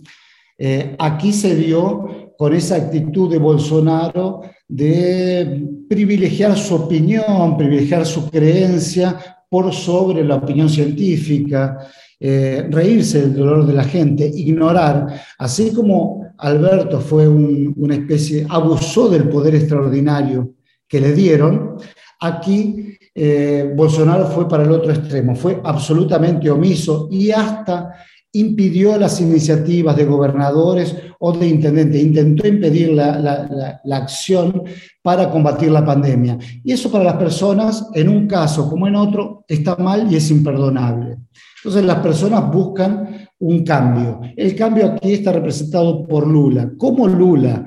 [0.59, 8.31] eh, aquí se dio con esa actitud de Bolsonaro de privilegiar su opinión, privilegiar su
[8.31, 11.78] creencia por sobre la opinión científica,
[12.18, 15.06] eh, reírse del dolor de la gente, ignorar,
[15.38, 20.54] así como Alberto fue una especie, abusó del poder extraordinario
[20.88, 21.76] que le dieron,
[22.18, 27.92] aquí eh, Bolsonaro fue para el otro extremo, fue absolutamente omiso y hasta
[28.34, 34.62] impidió las iniciativas de gobernadores o de intendentes, intentó impedir la, acción
[35.02, 36.38] para combatir la pandemia.
[36.62, 40.30] Y eso para las personas, en un caso como en otro, está mal y es
[40.30, 41.16] imperdonable.
[41.58, 44.20] Entonces las personas buscan un cambio.
[44.36, 46.70] El cambio aquí está representado por Lula.
[46.76, 47.64] ¿Cómo Lula?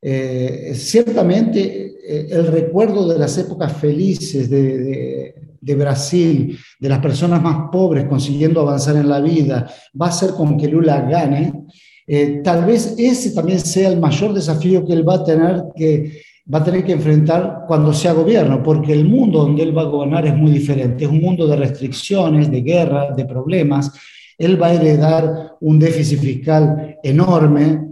[0.00, 5.34] Eh, ciertamente eh, el recuerdo de las épocas felices de,
[5.76, 10.56] Brasil, de las personas más pobres consiguiendo avanzar en la vida, va a ser con
[10.56, 11.66] que Lula gane.
[12.06, 16.22] Eh, tal vez ese también sea el mayor desafío que él va a tener que
[16.52, 19.86] va a tener que enfrentar cuando sea gobierno, porque el mundo donde él va a
[19.86, 23.92] gobernar es muy diferente, es un mundo de restricciones, de guerra, de problemas,
[24.38, 27.90] él va a heredar un déficit fiscal enorme,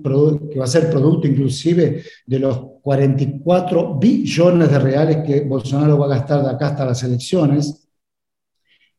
[0.53, 6.07] que va a ser producto inclusive de los 44 billones de reales que Bolsonaro va
[6.07, 7.89] a gastar de acá hasta las elecciones.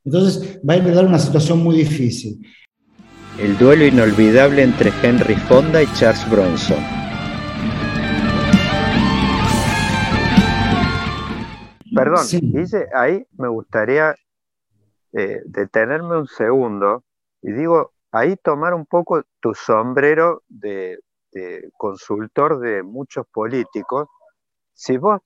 [0.03, 2.45] Entonces va a heredar una situación muy difícil.
[3.39, 6.83] El duelo inolvidable entre Henry Fonda y Charles Bronson.
[11.95, 14.15] Perdón, dice, ahí me gustaría
[15.13, 17.03] eh, detenerme un segundo
[17.47, 20.99] y digo, ahí tomar un poco tu sombrero de,
[21.77, 24.09] consultor de muchos políticos.
[24.73, 25.21] Si vos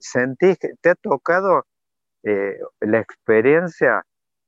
[0.00, 1.64] sentís que te ha tocado
[2.24, 4.04] eh, la experiencia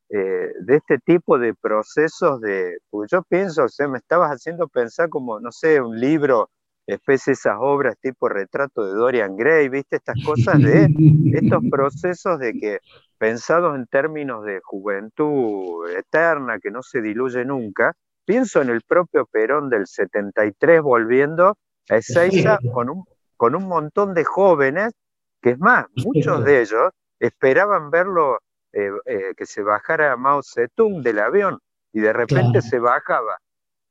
[0.08, 4.66] eh, de este tipo de procesos de, pues yo pienso, o sea, me estabas haciendo
[4.66, 6.50] pensar como, no sé, un libro,
[6.88, 10.88] especie de esas obras tipo retrato de Dorian Gray, viste, estas cosas de
[11.34, 12.78] estos procesos de que
[13.18, 19.26] pensados en términos de juventud eterna que no se diluye nunca, pienso en el propio
[19.26, 21.56] Perón del 73 volviendo
[21.88, 23.04] a Ezeiza con un,
[23.36, 24.92] con un montón de jóvenes,
[25.40, 28.40] que es más, muchos de ellos esperaban verlo,
[28.72, 31.58] eh, eh, que se bajara Mao Zedong del avión
[31.92, 33.38] y de repente se bajaba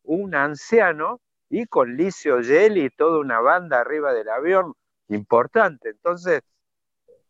[0.03, 4.73] un anciano y con Licio Gelli y toda una banda arriba del avión
[5.07, 5.89] importante.
[5.89, 6.41] Entonces,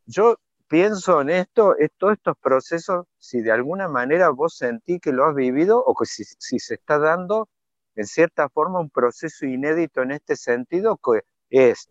[0.06, 5.12] yo pienso en esto, es, todos estos procesos, si de alguna manera vos sentís que
[5.12, 6.24] lo has vivido o que si,
[6.60, 7.50] se está dando
[7.96, 11.90] en cierta forma un proceso inédito en este sentido, que es,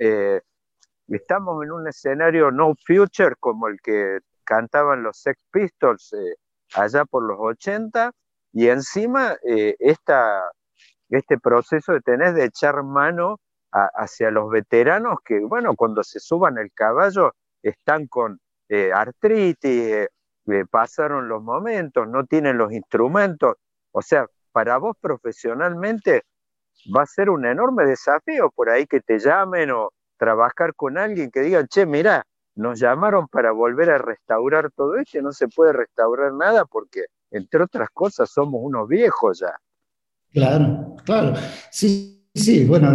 [0.00, 0.40] eh,
[1.08, 6.36] estamos en un escenario no future como el que cantaban los Sex Pistols eh,
[6.74, 8.12] allá por los 80,
[8.52, 13.40] y encima eh, este proceso de tener de echar mano
[13.72, 17.34] hacia los veteranos que, bueno, cuando se suban el caballo,
[17.68, 20.08] están con eh, artritis, eh,
[20.46, 23.56] eh, pasaron los momentos, no tienen los instrumentos.
[23.92, 26.22] O sea, para vos profesionalmente
[26.94, 31.30] va a ser un enorme desafío por ahí que te llamen o trabajar con alguien
[31.30, 32.24] que diga, che, mira,
[32.56, 37.06] nos llamaron para volver a restaurar todo esto y no se puede restaurar nada porque,
[37.30, 39.58] entre otras cosas, somos unos viejos ya.
[40.32, 41.34] Claro, claro.
[41.70, 42.92] Sí, sí, bueno,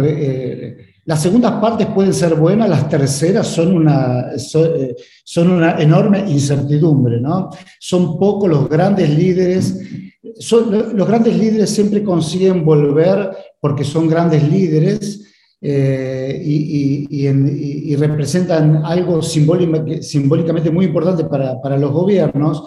[1.04, 7.20] las segundas partes pueden ser buenas, las terceras son una, eh, son, una enorme incertidumbre,
[7.20, 7.50] ¿no?
[7.78, 9.80] Son pocos los grandes líderes,
[10.22, 15.26] los grandes líderes siempre consiguen volver porque son grandes líderes
[15.60, 22.64] eh, y, representan algo simbólicamente muy importante para, para los gobiernos,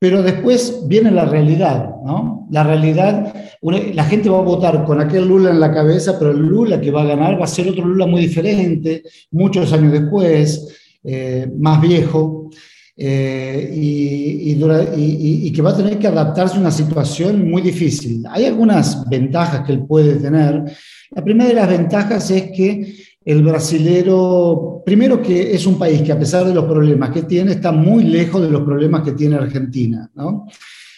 [0.00, 2.48] pero después viene la realidad, ¿no?
[2.50, 6.38] La realidad, la gente va a votar con aquel Lula en la cabeza, pero el
[6.38, 10.96] Lula que va a ganar va a ser otro Lula muy diferente, muchos años después,
[11.04, 12.50] eh, más viejo,
[12.96, 18.24] eh, y, y, que va a tener que adaptarse a una situación muy difícil.
[18.30, 20.64] Hay algunas ventajas que él puede tener.
[21.10, 22.94] La primera de las ventajas es que
[23.30, 27.52] el brasilero, primero que es un país que a pesar de los problemas que tiene,
[27.52, 30.10] está muy lejos de los problemas que tiene Argentina.
[30.14, 30.46] ¿no?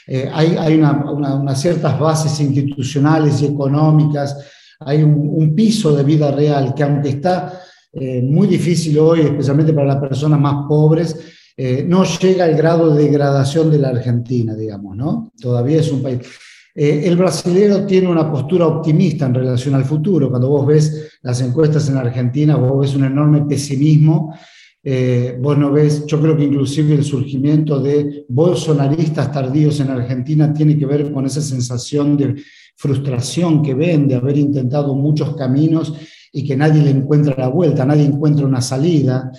[0.07, 4.37] eh, hay, unas ciertas bases institucionales y económicas,
[4.81, 7.61] hay un, piso de vida real que aunque está
[7.93, 11.17] eh, muy difícil hoy, especialmente para las personas más pobres,
[11.57, 15.33] eh, no llega al grado de degradación de la Argentina, digamos, ¿no?
[15.41, 16.21] Todavía es un país.
[16.75, 20.31] El brasilero tiene una postura optimista en relación al futuro.
[20.31, 24.35] Cuando vos ves las encuestas en Argentina, vos ves un enorme pesimismo
[24.85, 30.53] eh, vos no ves, yo creo que inclusive el surgimiento de bolsonaristas tardíos en Argentina
[30.53, 32.43] tiene que ver con esa sensación de
[32.77, 35.95] frustración que ven de haber intentado muchos caminos
[36.33, 39.31] y que nadie le encuentra la vuelta, nadie encuentra una salida.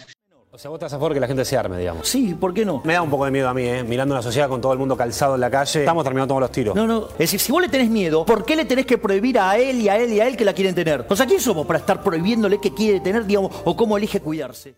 [0.56, 2.08] O sea, vos estás a favor que la gente se arme, digamos.
[2.08, 2.84] Sí, ¿por qué no?
[2.86, 3.84] Me da un poco de miedo a mí, ¿eh?
[3.84, 6.52] Mirando una sociedad con todo el mundo calzado en la calle, estamos terminando todos los
[6.52, 6.76] tiros.
[6.76, 7.08] No, no.
[7.14, 9.82] Es decir, si vos le tenés miedo, ¿por qué le tenés que prohibir a él
[9.82, 11.08] y a él y a él que la quieren tener?
[11.10, 14.76] O sea, ¿quién somos para estar prohibiéndole que quiere tener, digamos, o cómo elige cuidarse?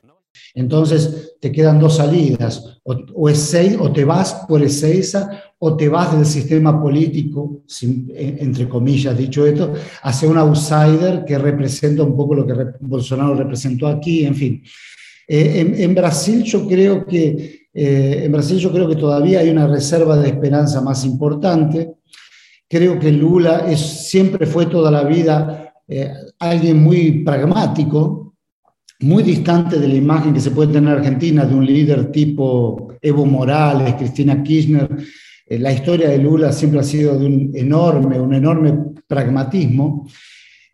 [0.53, 5.89] Entonces te quedan dos salidas, o, es seis, o te vas por Ezeiza o te
[5.89, 7.63] vas del sistema político,
[8.15, 9.73] entre comillas dicho esto,
[10.03, 14.63] hacia un outsider que representa un poco lo que Bolsonaro representó aquí, en fin.
[15.27, 19.67] Eh, en, Brasil yo creo que eh, en Brasil yo creo que todavía hay una
[19.67, 21.95] reserva de esperanza más importante.
[22.67, 28.33] Creo que Lula es, siempre fue toda la vida eh, alguien muy pragmático,
[29.01, 32.95] muy distante de la imagen que se puede tener en Argentina de un líder tipo
[33.01, 34.89] Evo Morales, Cristina Kirchner.
[35.45, 38.73] Eh, la historia de Lula siempre ha sido de un enorme, un enorme
[39.07, 40.07] pragmatismo.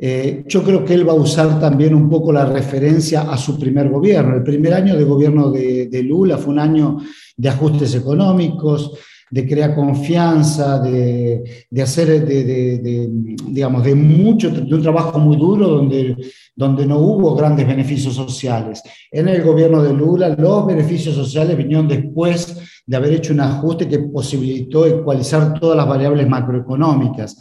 [0.03, 3.59] Eh, yo creo que él va a usar también un poco la referencia a su
[3.59, 4.35] primer gobierno.
[4.35, 6.97] El primer año de gobierno de, de Lula fue un año
[7.37, 8.93] de ajustes económicos,
[9.29, 13.09] de crear confianza, de, hacer, de,
[13.47, 16.17] digamos, de mucho, de un trabajo muy duro donde,
[16.55, 18.81] donde no hubo grandes beneficios sociales.
[19.09, 23.87] En el gobierno de Lula, los beneficios sociales vinieron después de haber hecho un ajuste
[23.87, 27.37] que posibilitó ecualizar todas las variables macroeconómicas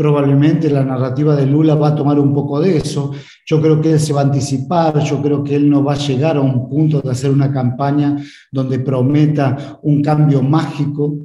[0.00, 3.12] probablemente la narrativa de Lula va a tomar un poco de eso.
[3.44, 5.98] Yo creo que él se va a anticipar, yo creo que él no va a
[5.98, 8.16] llegar a un punto de hacer una campaña
[8.50, 11.18] donde prometa un cambio mágico.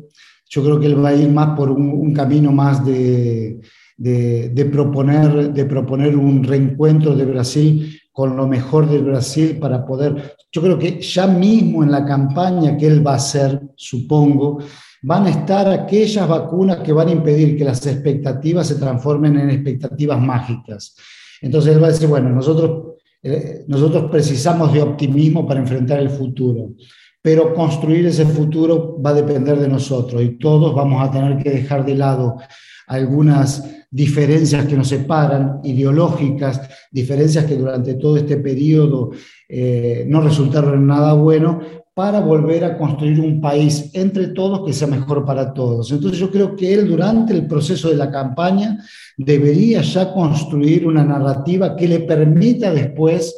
[0.49, 3.61] Yo creo que él va a ir más por un, camino más de,
[3.95, 10.36] de, proponer, de proponer un reencuentro de Brasil con lo mejor del Brasil para poder,
[10.51, 14.59] yo creo que ya mismo en la campaña que él va a hacer, supongo,
[15.01, 19.49] van a estar aquellas vacunas que van a impedir que las expectativas se transformen en
[19.49, 20.95] expectativas mágicas.
[21.41, 26.09] Entonces él va a decir, bueno, nosotros, eh, nosotros precisamos de optimismo para enfrentar el
[26.09, 26.71] futuro,
[27.21, 31.49] pero construir ese futuro va a depender de nosotros y todos vamos a tener que
[31.49, 32.37] dejar de lado
[32.87, 39.11] algunas diferencias que nos separan, ideológicas, diferencias que durante todo este periodo
[39.47, 41.61] eh, no resultaron nada bueno,
[41.95, 45.89] para volver a construir un país entre todos que sea mejor para todos.
[45.91, 48.83] Entonces yo creo que él durante el proceso de la campaña
[49.15, 53.33] debería ya construir una narrativa que le permita después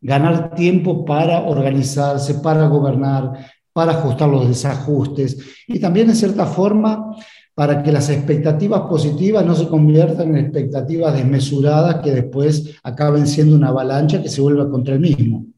[0.00, 3.30] ganar tiempo para organizarse, para gobernar,
[3.72, 5.38] para ajustar los desajustes
[5.68, 7.14] y también en cierta forma
[7.54, 13.54] para que las expectativas positivas no se conviertan en expectativas desmesuradas que después acaben siendo
[13.54, 15.53] una avalancha que se vuelva contra el mismo.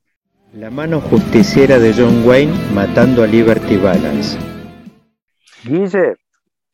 [0.56, 4.38] La mano justiciera de John Wayne matando a Liberty Balance.
[5.64, 6.16] Guille,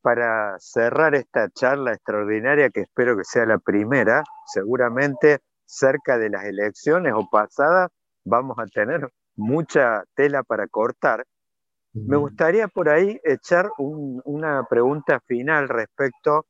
[0.01, 6.45] para cerrar esta charla extraordinaria, que espero que sea la primera, seguramente cerca de las
[6.45, 7.91] elecciones o pasadas
[8.25, 11.25] vamos a tener mucha tela para cortar.
[11.93, 16.47] Me gustaría por ahí echar una pregunta final respecto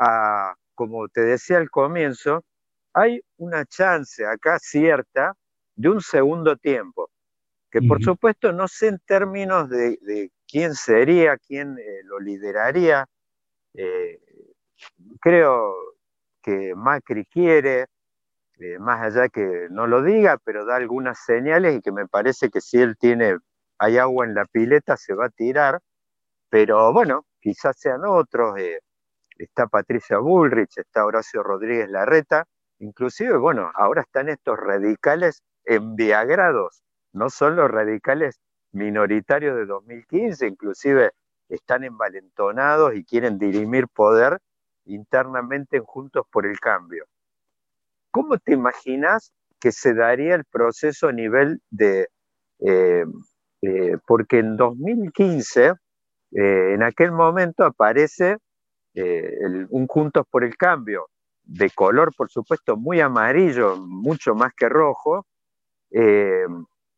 [0.00, 2.44] a, como te decía al comienzo,
[2.94, 5.34] hay una chance acá cierta
[5.76, 7.10] de un segundo tiempo,
[7.70, 13.06] que por supuesto no sé en términos de, quién sería, quién eh, lo lideraría.
[13.74, 14.20] Eh,
[15.20, 15.74] creo
[16.42, 17.86] que Macri quiere,
[18.58, 22.48] eh, más allá que no lo diga, pero da algunas señales y que me parece
[22.48, 23.36] que si él tiene,
[23.78, 25.80] hay agua en la pileta, se va a tirar.
[26.48, 28.54] Pero bueno, quizás sean otros.
[29.36, 32.46] está Patricia Bullrich, está Horacio Rodríguez Larreta,
[32.78, 38.40] inclusive, bueno, ahora están estos radicales enviagrados, no son los radicales
[38.72, 41.12] minoritarios de 2015, inclusive
[41.48, 44.38] están envalentonados y quieren dirimir poder
[44.84, 47.04] internamente Juntos por el Cambio.
[48.10, 52.08] ¿Cómo te imaginas que se daría el proceso a nivel de...
[52.60, 53.04] Eh,
[53.62, 55.74] eh, porque en 2015, eh,
[56.32, 58.38] en aquel momento aparece
[59.68, 61.08] un Juntos por el Cambio,
[61.44, 65.26] de color, por supuesto, muy amarillo, mucho más que rojo,
[65.98, 66.46] eh,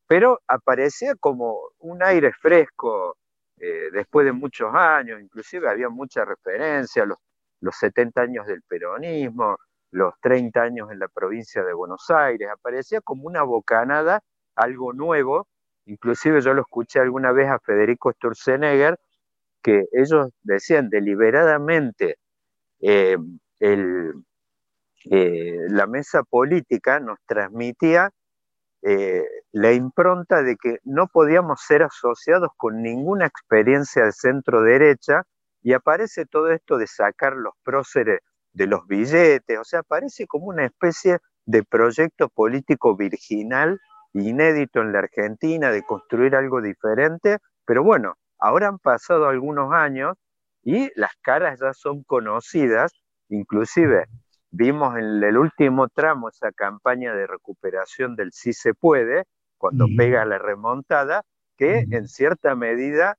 [0.07, 3.15] pero aparecía como un aire fresco,
[3.57, 7.17] eh, después de muchos años, inclusive había mucha referencia, los,
[7.61, 9.57] los 70 años del peronismo,
[9.91, 14.19] los 30 años en la provincia de Buenos Aires, aparecía como una bocanada,
[14.55, 15.47] algo nuevo,
[15.85, 18.99] inclusive yo lo escuché alguna vez a Federico Sturzenegger,
[19.63, 22.17] que ellos decían deliberadamente,
[22.81, 23.17] eh,
[23.59, 24.13] el,
[25.05, 28.11] la mesa política nos transmitía
[28.81, 35.23] eh, la impronta de que no podíamos ser asociados con ninguna experiencia de centro derecha
[35.61, 38.19] y aparece todo esto de sacar los próceres
[38.53, 43.79] de los billetes, o sea, aparece como una especie de proyecto político virginal,
[44.13, 50.15] inédito en la Argentina, de construir algo diferente, pero bueno, ahora han pasado algunos años
[50.63, 52.91] y las caras ya son conocidas,
[53.29, 54.05] inclusive
[54.51, 59.25] vimos en el último tramo esa campaña de recuperación del sí se puede,
[59.57, 61.23] cuando pega la remontada,
[61.57, 63.17] que en cierta medida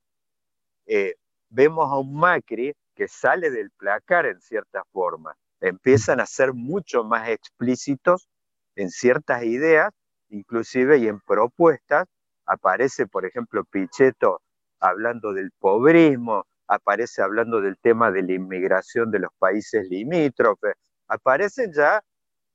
[0.87, 1.15] eh,
[1.49, 5.35] vemos a un Macri que sale del placar en cierta forma.
[5.59, 8.27] Empiezan a ser mucho más explícitos
[8.75, 9.91] en ciertas ideas,
[10.29, 12.07] inclusive y en propuestas.
[12.47, 14.41] Aparece, por ejemplo, Pichetto
[14.79, 20.73] hablando del pobrismo, aparece hablando del tema de la inmigración de los países limítrofes,
[21.11, 22.01] aparecen ya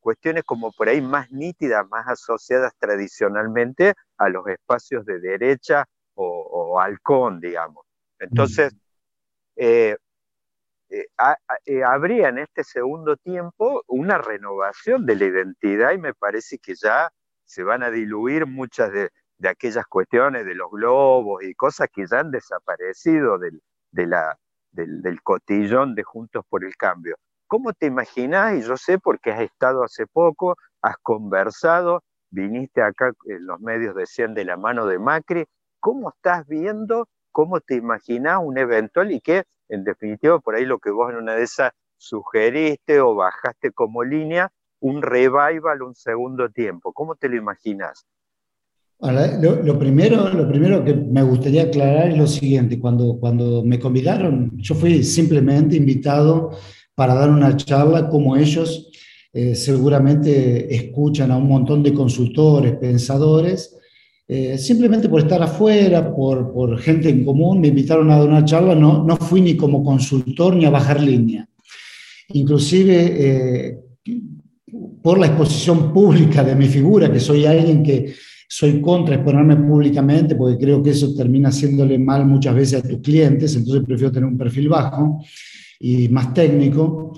[0.00, 5.84] cuestiones como por ahí más nítidas, más asociadas tradicionalmente a los espacios de derecha
[6.14, 7.84] o, halcón, digamos.
[8.18, 8.74] Entonces,
[9.56, 9.96] eh,
[10.88, 11.06] eh,
[11.66, 16.74] eh, habría en este segundo tiempo una renovación de la identidad y me parece que
[16.74, 17.10] ya
[17.44, 19.10] se van a diluir muchas de,
[19.46, 26.04] aquellas cuestiones de los globos y cosas que ya han desaparecido del, del cotillón de
[26.04, 27.16] Juntos por el Cambio.
[27.46, 28.54] ¿Cómo te imaginas?
[28.58, 33.94] Y yo sé porque has estado hace poco, has conversado, viniste acá, en los medios
[33.94, 35.44] decían de la mano de Macri,
[35.78, 40.78] ¿cómo estás viendo, cómo te imaginas un eventual y que, en definitiva, por ahí lo
[40.78, 46.50] que vos en una de esas sugeriste o bajaste como línea, un revival, un segundo
[46.50, 46.92] tiempo?
[46.92, 48.06] ¿Cómo te lo imaginas?
[48.98, 54.52] lo, primero, lo primero que me gustaría aclarar es lo siguiente, cuando, cuando me convidaron,
[54.56, 56.52] yo fui simplemente invitado
[56.96, 58.88] para dar una charla como ellos
[59.32, 63.76] eh, seguramente escuchan a un montón de consultores, pensadores,
[64.26, 68.44] eh, simplemente por estar afuera, por, por, gente en común, me invitaron a dar una
[68.44, 71.46] charla, no, no fui ni como consultor ni a bajar línea.
[72.30, 73.78] Inclusive eh,
[75.02, 78.14] por la exposición pública de mi figura, que soy alguien que
[78.48, 83.00] soy contra exponerme públicamente, porque creo que eso termina haciéndole mal muchas veces a tus
[83.00, 85.20] clientes, entonces prefiero tener un perfil bajo
[85.80, 87.12] y más técnico,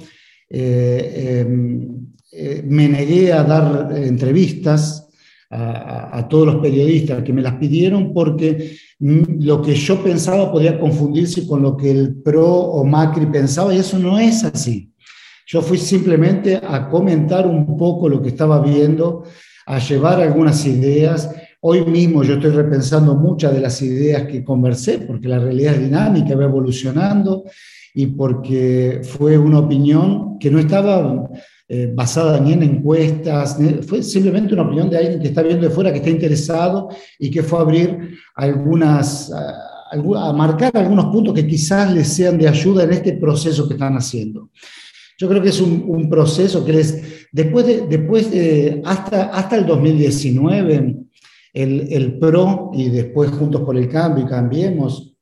[0.51, 5.09] eh, em, eh, me negué a dar entrevistas
[5.51, 11.47] a, todos los periodistas que me las pidieron porque lo que yo pensaba podía confundirse
[11.47, 14.93] con lo que el PRO o Macri pensaba y eso no es así.
[15.47, 19.25] Yo fui simplemente a comentar un poco lo que estaba viendo,
[19.69, 21.31] a llevar algunas ideas.
[21.61, 25.81] Hoy mismo yo estoy repensando muchas de las ideas que conversé, porque la realidad es
[25.81, 27.45] dinámica, va evolucionando
[27.95, 31.29] y porque fue una opinión que no estaba
[31.69, 35.75] eh, basada ni en encuestas, fue simplemente una opinión de alguien que está viendo de
[35.75, 36.89] fuera, que está interesado
[37.19, 42.49] y que fue a abrir algunas, a, marcar algunos puntos que quizás les sean de
[42.49, 44.49] ayuda en este proceso que están haciendo.
[45.19, 49.67] Yo creo que es un, proceso que les, después de, después de, hasta, hasta el
[49.67, 50.97] 2019,
[51.55, 55.15] el, el PRO y después Juntos por el Cambio y Cambiemos,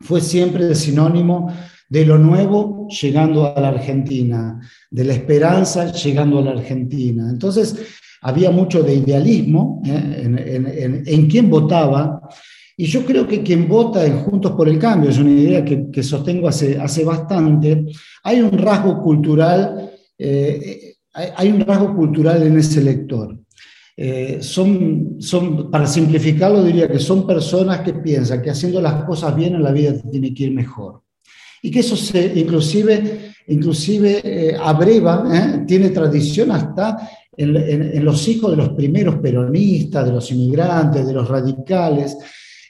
[0.00, 1.52] fue siempre el sinónimo
[1.88, 7.28] de lo nuevo llegando a la Argentina, de la esperanza llegando a la Argentina.
[7.28, 7.76] Entonces,
[8.22, 11.02] había mucho de idealismo ¿eh?
[11.06, 12.22] en, quién votaba,
[12.76, 16.02] y yo creo que quien vota en Juntos por el Cambio, es una idea que,
[16.02, 17.86] sostengo hace, hace bastante,
[18.22, 23.36] hay un rasgo cultural, eh, hay un rasgo cultural en ese elector.
[23.96, 29.36] Eh, son, son, para simplificarlo, diría que son personas que piensan que haciendo las cosas
[29.36, 31.02] bien en la vida tiene que ir mejor
[31.62, 35.64] y que eso se, inclusive, inclusive eh, abreva, ¿eh?
[35.66, 41.28] tiene tradición hasta en, los hijos de los primeros peronistas, de los inmigrantes, de los
[41.28, 42.16] radicales.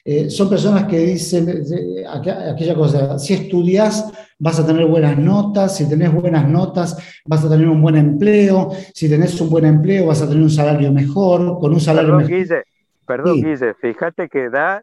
[0.03, 1.63] Eh, son personas que dicen
[2.09, 4.05] aquella cosa, si estudias
[4.41, 8.71] vas a tener buenas notas, si tenés buenas notas vas a tener un buen empleo,
[8.93, 12.27] si tenés un buen empleo vas a tener un salario mejor, con un salario perdón,
[12.27, 12.63] Guille,
[13.05, 14.81] perdón, Guille, fíjate que da,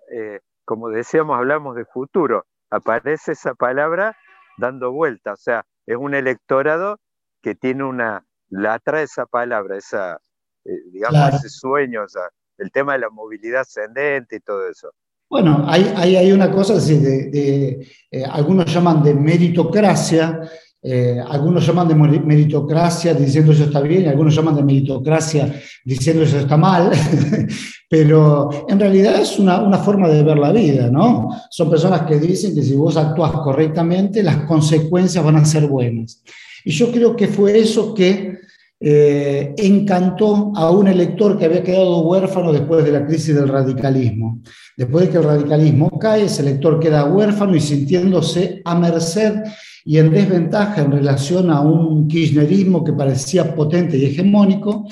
[0.64, 4.16] como decíamos, hablamos de futuro aparece esa palabra
[4.59, 6.98] dando vuelta, o sea, es un electorado
[7.42, 10.20] que tiene una, la atrae esa palabra, esa,
[10.64, 12.28] eh, digamos, ese sueño, o sea,
[12.59, 14.92] el tema de la movilidad ascendente y todo eso.
[15.31, 20.41] Bueno, hay, hay, una cosa, de, eh, algunos llaman de meritocracia,
[20.83, 25.53] eh, algunos llaman de meritocracia diciendo eso está bien, algunos llaman de meritocracia
[25.85, 26.91] diciendo eso está mal,
[27.91, 31.29] pero en realidad es una, una, forma de ver la vida, ¿no?
[31.51, 36.22] Son personas que dicen que si vos actúas correctamente, las consecuencias van a ser buenas.
[36.64, 38.28] Y yo creo que fue eso que
[38.81, 44.41] eh, encantó a un elector que había quedado huérfano después de la crisis del radicalismo.
[44.76, 49.35] Después de que el radicalismo cae, ese elector queda huérfano y sintiéndose a merced
[49.85, 54.87] y en desventaja en relación a un kirchnerismo que parecía potente y hegemónico,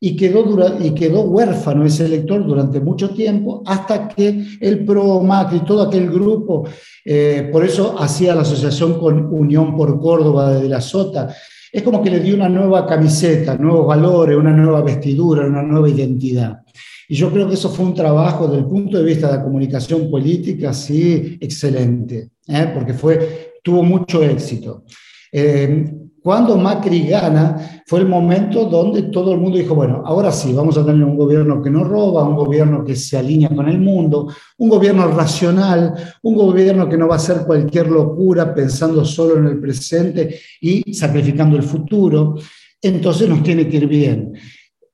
[0.00, 6.08] y quedó, huérfano ese elector durante mucho tiempo, hasta que el PRO, Macri, todo aquel
[6.08, 6.68] grupo,
[7.04, 11.34] eh, por eso hacía la asociación con Unión por Córdoba de la Sota,
[11.72, 15.88] es como que le dio una nueva camiseta, nuevos valores, una nueva vestidura, una nueva
[15.88, 16.60] identidad.
[17.08, 19.44] Y yo creo que eso fue un trabajo desde el punto de vista de la
[19.44, 22.70] comunicación política, sí, excelente, ¿eh?
[22.74, 24.84] porque fue, tuvo mucho éxito.
[25.32, 25.90] Eh,
[26.28, 30.76] cuando Macri gana, fue el momento donde todo el mundo dijo, bueno, ahora sí, vamos
[30.76, 34.30] a tener un gobierno que no roba, un gobierno que se alinea con el mundo,
[34.58, 39.46] un gobierno racional, un gobierno que no va a hacer cualquier locura pensando solo en
[39.46, 42.34] el presente y sacrificando el futuro.
[42.82, 44.34] Entonces nos tiene que ir bien.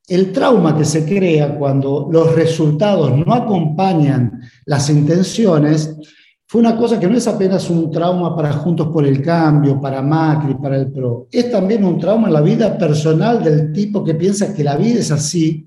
[0.07, 5.97] El trauma que se crea cuando los resultados no acompañan las intenciones
[6.47, 10.03] fue una cosa que no es apenas un trauma para Juntos por el Cambio, para
[10.03, 14.15] Macri, para el PRO, es también un trauma en la vida personal del tipo que
[14.15, 15.67] piensa que la vida es así,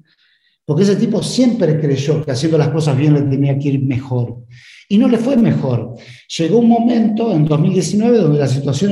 [0.63, 4.43] porque ese tipo siempre creyó que haciendo las cosas bien le tenía que ir mejor.
[4.89, 5.95] Y no le fue mejor.
[6.37, 8.91] Llegó un momento en 2019 donde la situación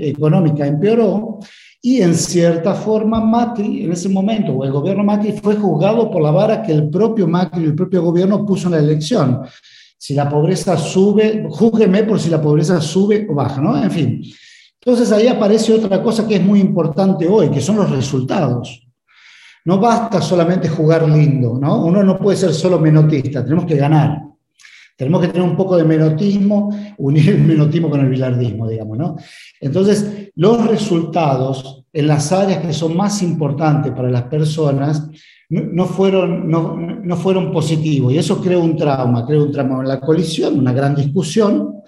[0.00, 1.40] económica empeoró
[1.82, 6.22] y en cierta forma Macri, en ese momento, o el gobierno Macri, fue juzgado por
[6.22, 9.42] la vara que el propio Macri, el propio gobierno puso en la elección
[9.96, 13.82] si la pobreza sube, júgueme por si la pobreza sube o baja, ¿no?
[13.82, 14.22] En fin.
[14.80, 18.86] Entonces ahí aparece otra cosa que es muy importante hoy, que son los resultados.
[19.64, 21.84] No basta solamente jugar lindo, ¿no?
[21.84, 24.22] Uno no puede ser solo menotista, tenemos que ganar.
[24.96, 29.16] Tenemos que tener un poco de menotismo, unir el menotismo con el bilardismo, digamos, ¿no?
[29.60, 35.08] Entonces, los resultados en las áreas que son más importantes para las personas
[35.62, 39.88] no fueron, no, no fueron positivos y eso creó un trauma, creó un trauma en
[39.88, 41.82] la colisión, una gran discusión,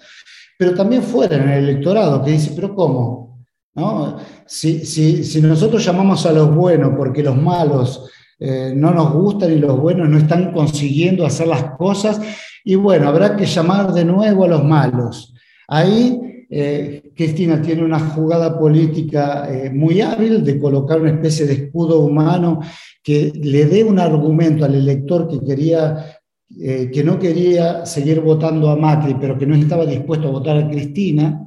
[0.57, 3.45] pero también fuera en el electorado que dice, pero ¿cómo?
[3.75, 4.17] ¿No?
[4.45, 8.09] Si, si, si nosotros llamamos a los buenos porque los malos
[8.39, 12.21] eh, no nos gustan y los buenos no están consiguiendo hacer las cosas,
[12.63, 15.33] y bueno, habrá que llamar de nuevo a los malos.
[15.67, 21.53] Ahí eh, Cristina tiene una jugada política eh, muy hábil de colocar una especie de
[21.53, 22.61] escudo humano
[23.03, 26.19] que le dé un argumento al elector que quería
[26.57, 30.57] eh, que no quería seguir votando a Macri, pero que no estaba dispuesto a votar
[30.57, 31.45] a Cristina,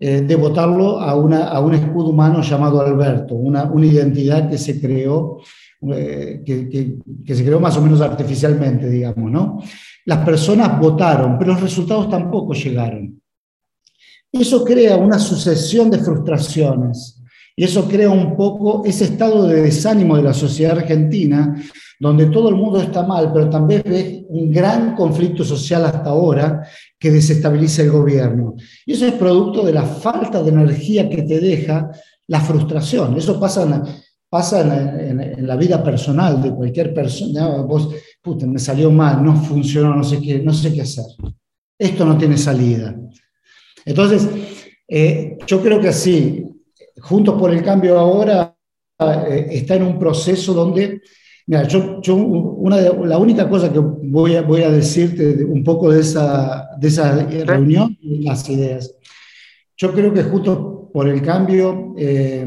[0.00, 4.80] de votarlo a, una, a un escudo humano llamado Alberto, una, una identidad que se
[4.80, 5.40] creó,
[5.80, 9.60] que, que, se creó más o menos artificialmente, digamos, ¿no?
[10.04, 13.20] Las personas votaron, pero los resultados tampoco llegaron.
[14.32, 17.18] Eso crea una sucesión de frustraciones
[17.58, 21.56] y eso crea un poco ese estado de desánimo de la sociedad argentina,
[21.98, 26.62] donde todo el mundo está mal, pero también ves un gran conflicto social hasta ahora
[26.96, 28.54] que desestabiliza el gobierno.
[28.86, 31.90] Y eso es producto de la falta de energía que te deja
[32.28, 33.16] la frustración.
[33.16, 33.64] Eso pasa
[34.60, 37.62] en, la vida personal de cualquier persona.
[37.62, 37.88] Vos,
[38.22, 41.06] puta, me salió mal, no funcionó, no sé qué, no sé qué hacer.
[41.76, 42.94] Esto no tiene salida.
[43.88, 44.28] Entonces,
[44.86, 46.44] eh, yo creo que sí,
[47.00, 48.54] Juntos por el Cambio ahora
[48.98, 51.00] eh, está en un proceso donde,
[51.46, 55.90] mira, yo, yo una la única cosa que voy a, voy a decirte un poco
[55.90, 58.94] de esa, de esa reunión, las ideas.
[59.76, 62.44] Yo creo que Juntos por el Cambio eh,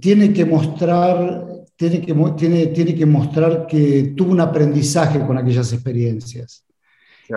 [0.00, 5.72] tiene que mostrar tiene que, tiene, tiene que mostrar que tuvo un aprendizaje con aquellas
[5.72, 6.64] experiencias.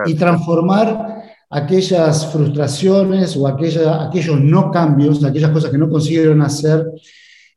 [0.04, 1.25] Y transformar
[1.56, 6.84] aquellas frustraciones o aquellos no cambios, aquellas cosas que no consiguieron hacer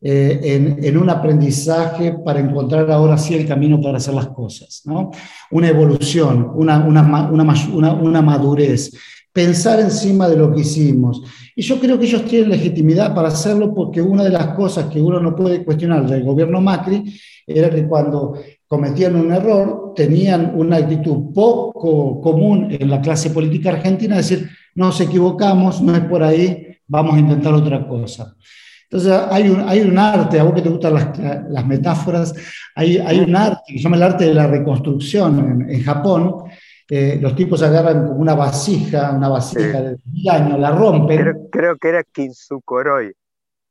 [0.02, 4.84] eh, en, en, un aprendizaje para encontrar ahora sí el camino para hacer las cosas,
[4.86, 5.12] ¿no?
[5.52, 8.94] Una evolución, una, una, una, una, madurez,
[9.34, 11.22] pensar encima de lo que hicimos.
[11.54, 15.02] Y yo creo que ellos tienen legitimidad para hacerlo porque una de las cosas que
[15.02, 17.04] uno no puede cuestionar del gobierno Macri
[17.46, 18.36] era que cuando
[18.70, 25.02] cometían un error, tenían una actitud poco común en la clase política argentina, decir, nos
[25.02, 28.36] equivocamos, no es por ahí, vamos a intentar otra cosa.
[28.84, 31.18] Entonces hay un, hay un arte, a vos que te gustan las,
[31.50, 32.34] las metáforas,
[32.76, 36.44] hay, hay, un arte que se llama el arte de la reconstrucción en, en Japón.
[36.88, 41.18] Eh, los tipos agarran como una vasija, una vasija de mil años, la rompen.
[41.18, 43.14] Creo, creo que era Kinsukoroi.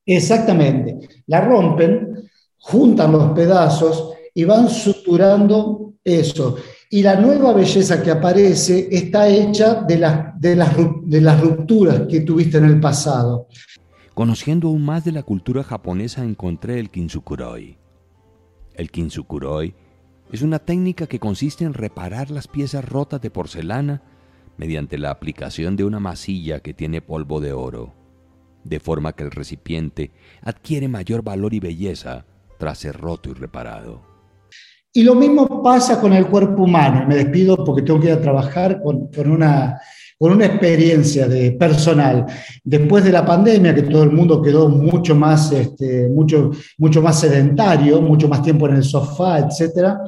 [0.05, 2.29] Exactamente, la rompen,
[2.59, 6.59] juntan los pedazos y van suturando eso.
[6.91, 12.03] Y la nueva belleza que aparece está hecha de, las de, las, de las rupturas
[12.09, 13.49] que tuviste en el pasado.
[14.15, 17.79] Conociendo aún más de la cultura japonesa encontré el kintsukuroi.
[18.75, 19.75] El kintsukuroi
[20.31, 24.03] es una técnica que consiste en reparar las piezas rotas de porcelana
[24.57, 27.93] mediante la aplicación de una masilla que tiene polvo de oro,
[28.63, 30.13] de forma que el recipiente
[30.43, 32.25] adquiere mayor valor y belleza
[32.57, 34.18] tras ser roto y reparado.
[34.99, 37.07] Y lo mismo pasa con el cuerpo humano.
[37.07, 39.81] Me despido porque tengo que ir a trabajar con, una,
[40.19, 42.27] con una experiencia de personal.
[42.65, 47.21] Después de la pandemia, que todo el mundo quedó mucho más, este, mucho, mucho más
[47.21, 49.99] sedentario, mucho más tiempo en el sofá, etc.,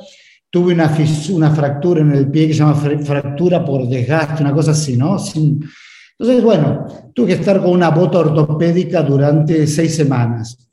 [0.50, 0.92] tuve una,
[1.34, 5.16] una fractura en el pie que se llama fractura por desgaste, una cosa así, ¿no?
[6.18, 10.68] entonces, bueno, tuve que estar con una bota ortopédica durante seis semanas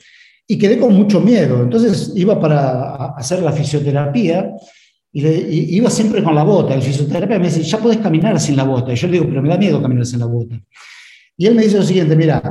[0.47, 1.61] y quedé con mucho miedo.
[1.61, 4.53] Entonces iba para hacer la fisioterapia
[5.11, 6.73] y, iba siempre con la bota.
[6.73, 8.93] El fisioterapeuta me dice, ya puedes caminar sin la bota.
[8.93, 10.55] Y yo le digo, pero me da miedo caminar sin la bota.
[11.35, 12.41] Y él me dice lo siguiente, mira,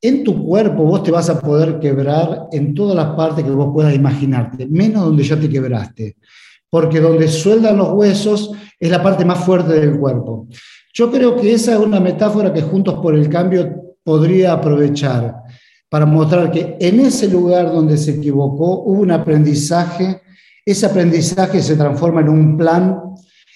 [0.00, 3.70] en tu cuerpo vos te vas a poder quebrar en todas las partes que vos
[3.72, 6.16] puedas imaginarte, menos donde ya te quebraste,
[6.70, 10.46] porque donde sueldan los huesos es la parte más fuerte del cuerpo.
[10.92, 15.34] Yo creo que esa es una metáfora que Juntos por el Cambio podría aprovechar
[15.88, 20.20] para mostrar que en ese lugar donde se equivocó hubo un aprendizaje,
[20.64, 23.00] ese aprendizaje se transforma en un plan,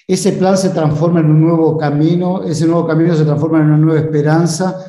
[0.07, 3.77] ese plan se transforma en un nuevo camino, ese nuevo camino se transforma en una
[3.77, 4.85] nueva esperanza.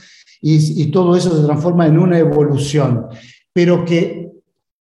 [0.46, 3.06] Y, todo eso se transforma en una evolución,
[3.50, 4.30] pero que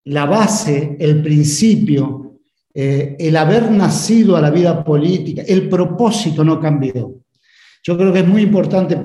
[0.05, 2.38] la base, el principio,
[2.74, 7.14] eh, el haber nacido a la vida política, el propósito no cambió.
[7.84, 8.97] Yo creo que es muy importante,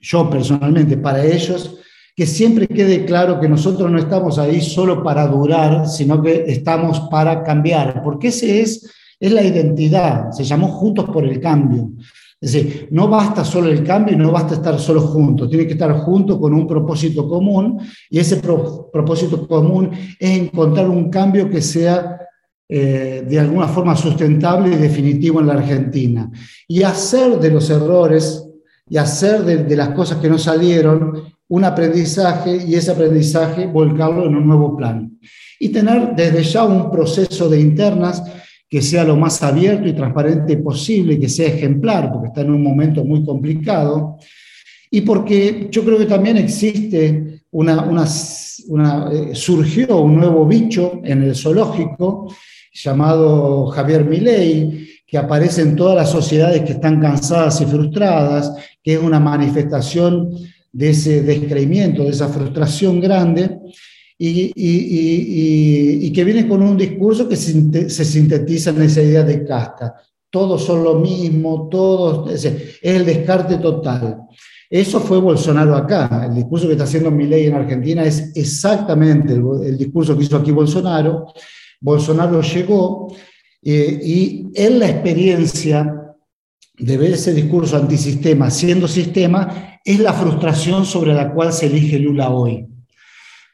[0.00, 1.78] yo personalmente, para ellos,
[2.20, 7.00] que siempre quede claro que nosotros no estamos ahí solo para durar, sino que estamos
[7.10, 11.92] para cambiar, porque ese es, es la identidad, se llamó Juntos por el Cambio.
[12.38, 15.72] Es decir, no basta solo el cambio y no basta estar solo juntos, tiene que
[15.72, 21.62] estar juntos con un propósito común y ese propósito común es encontrar un cambio que
[21.62, 22.18] sea
[22.68, 26.30] eh, de alguna forma sustentable y definitivo en la Argentina.
[26.68, 28.46] Y hacer de los errores
[28.90, 34.26] y hacer de, de las cosas que no salieron un aprendizaje y ese aprendizaje volcarlo
[34.26, 35.18] en un nuevo plan.
[35.58, 38.22] Y tener desde ya un proceso de internas
[38.68, 42.62] que sea lo más abierto y transparente posible, que sea ejemplar, porque está en un
[42.62, 44.16] momento muy complicado,
[44.92, 51.24] y porque yo creo que también existe una, una, eh, surgió un nuevo bicho en
[51.24, 52.32] el zoológico
[52.72, 58.94] llamado Javier Milei, que aparece en todas las sociedades que están cansadas y frustradas, que
[58.94, 60.30] es una manifestación
[60.72, 63.58] de ese descreimiento, de esa frustración grande,
[64.22, 69.94] y, que viene con un discurso que se sintetiza en esa idea de casta.
[70.28, 74.18] Todos son lo mismo, todos, es el descarte total.
[74.68, 76.26] Eso fue Bolsonaro acá.
[76.28, 80.52] El discurso que está haciendo Milei en Argentina es exactamente el, discurso que hizo aquí
[80.52, 81.26] Bolsonaro.
[81.80, 83.12] Bolsonaro llegó
[83.62, 86.09] eh, y en la experiencia
[86.80, 91.98] de ver ese discurso antisistema siendo sistema, es la frustración sobre la cual se elige
[91.98, 92.66] Lula hoy.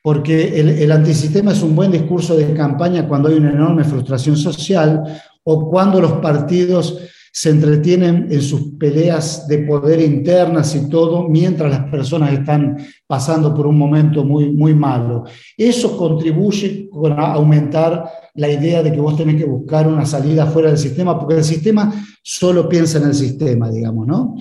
[0.02, 5.02] Porque el, antisistema es un buen discurso de campaña cuando hay una enorme frustración social
[5.42, 6.98] o cuando los partidos
[7.38, 13.54] se entretienen en sus peleas de poder internas y todo, mientras las personas están pasando
[13.54, 15.24] por un momento muy, muy malo.
[15.54, 20.70] Eso contribuye a aumentar la idea de que vos tenés que buscar una salida fuera
[20.70, 24.36] del sistema, porque el sistema solo piensa en el sistema, digamos, ¿no?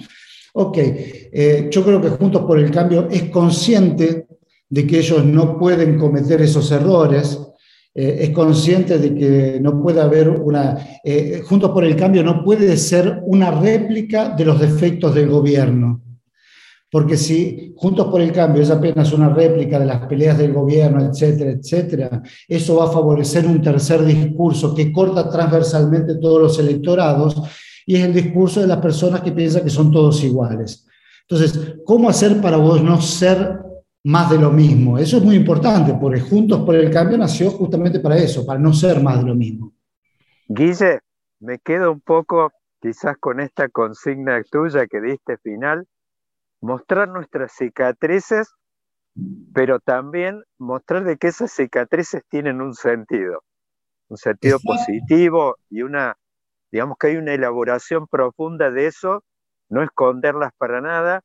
[0.53, 4.25] Ok, eh, yo creo que Juntos por el Cambio es consciente
[4.69, 7.41] de que ellos no pueden cometer esos errores,
[7.97, 10.99] eh, es consciente de que no puede haber una...
[11.01, 16.01] Eh, Juntos por el Cambio no puede ser una réplica de los defectos del gobierno.
[16.91, 21.05] Porque si Juntos por el Cambio es apenas una réplica de las peleas del gobierno,
[21.05, 27.41] etcétera, etcétera, eso va a favorecer un tercer discurso que corta transversalmente todos los electorados
[27.85, 30.85] y es el discurso de las personas que piensan que son todos iguales.
[31.27, 33.64] Entonces, ¿cómo hacer para vos no ser
[34.05, 34.97] más de lo mismo?
[34.97, 38.73] Eso es muy importante, porque Juntos por el Cambio nació justamente para eso, para no
[38.73, 39.73] ser más de lo mismo.
[40.47, 41.01] Guille,
[41.39, 42.51] me quedo un poco
[42.81, 45.85] quizás con esta consigna tuya que diste final,
[46.61, 48.47] mostrar nuestras cicatrices
[49.53, 53.43] pero también mostrar de que esas cicatrices tienen un sentido,
[54.09, 56.17] un sentido positivo y una,
[56.71, 59.23] digamos que hay una elaboración profunda de eso,
[59.69, 61.21] no esconderlas para nada.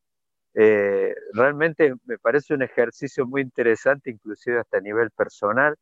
[0.55, 5.76] Eh, realmente me parece un ejercicio muy interesante, inclusive hasta a nivel personal.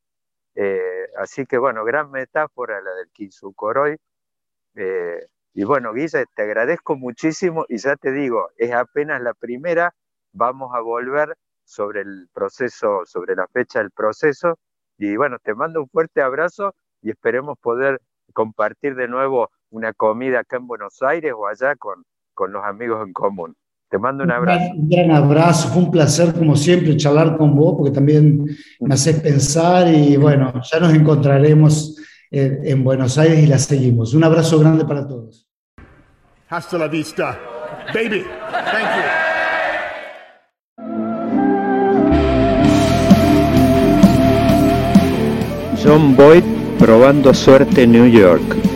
[0.54, 3.96] Eh, así que bueno, gran metáfora la del Kinsukoroi.
[4.76, 9.94] Eh, y bueno, Guilla, te agradezco muchísimo y ya te digo, es apenas la primera,
[10.32, 14.58] vamos a volver sobre el proceso, sobre la fecha del proceso.
[14.98, 18.00] Y bueno, te mando un fuerte abrazo y esperemos poder
[18.34, 22.04] compartir de nuevo una comida acá en Buenos Aires o allá con,
[22.34, 23.56] con los amigos en común.
[23.90, 24.70] Te mando un abrazo.
[24.74, 28.44] Un gran abrazo, fue un placer como siempre charlar con vos porque también
[28.80, 31.96] me haces pensar y bueno, ya nos encontraremos
[32.30, 34.12] en, en Buenos Aires y la seguimos.
[34.12, 35.48] Un abrazo grande para todos.
[36.50, 37.38] Hasta la vista,
[37.94, 38.24] baby.
[38.50, 39.28] Thank you.
[45.82, 46.44] John Boyd
[46.78, 48.67] probando suerte en New York.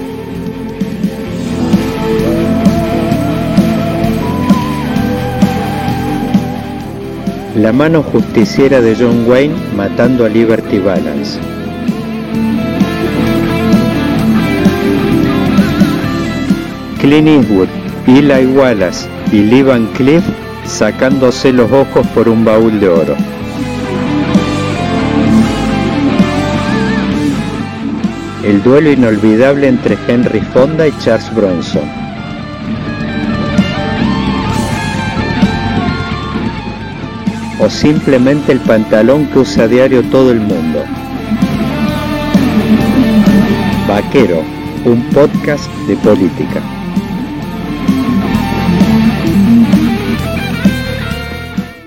[7.55, 11.39] La mano justiciera de John Wayne matando a Liberty Balance.
[16.99, 17.69] Clint Eastwood,
[18.07, 20.25] Eli Wallace y Lee Van Cleef
[20.65, 23.17] sacándose los ojos por un baúl de oro.
[28.43, 32.02] El duelo inolvidable entre Henry Fonda y Charles Bronson.
[37.59, 40.85] O simplemente el pantalón que usa a diario todo el mundo.
[43.87, 44.43] Vaquero,
[44.85, 46.63] un podcast de política.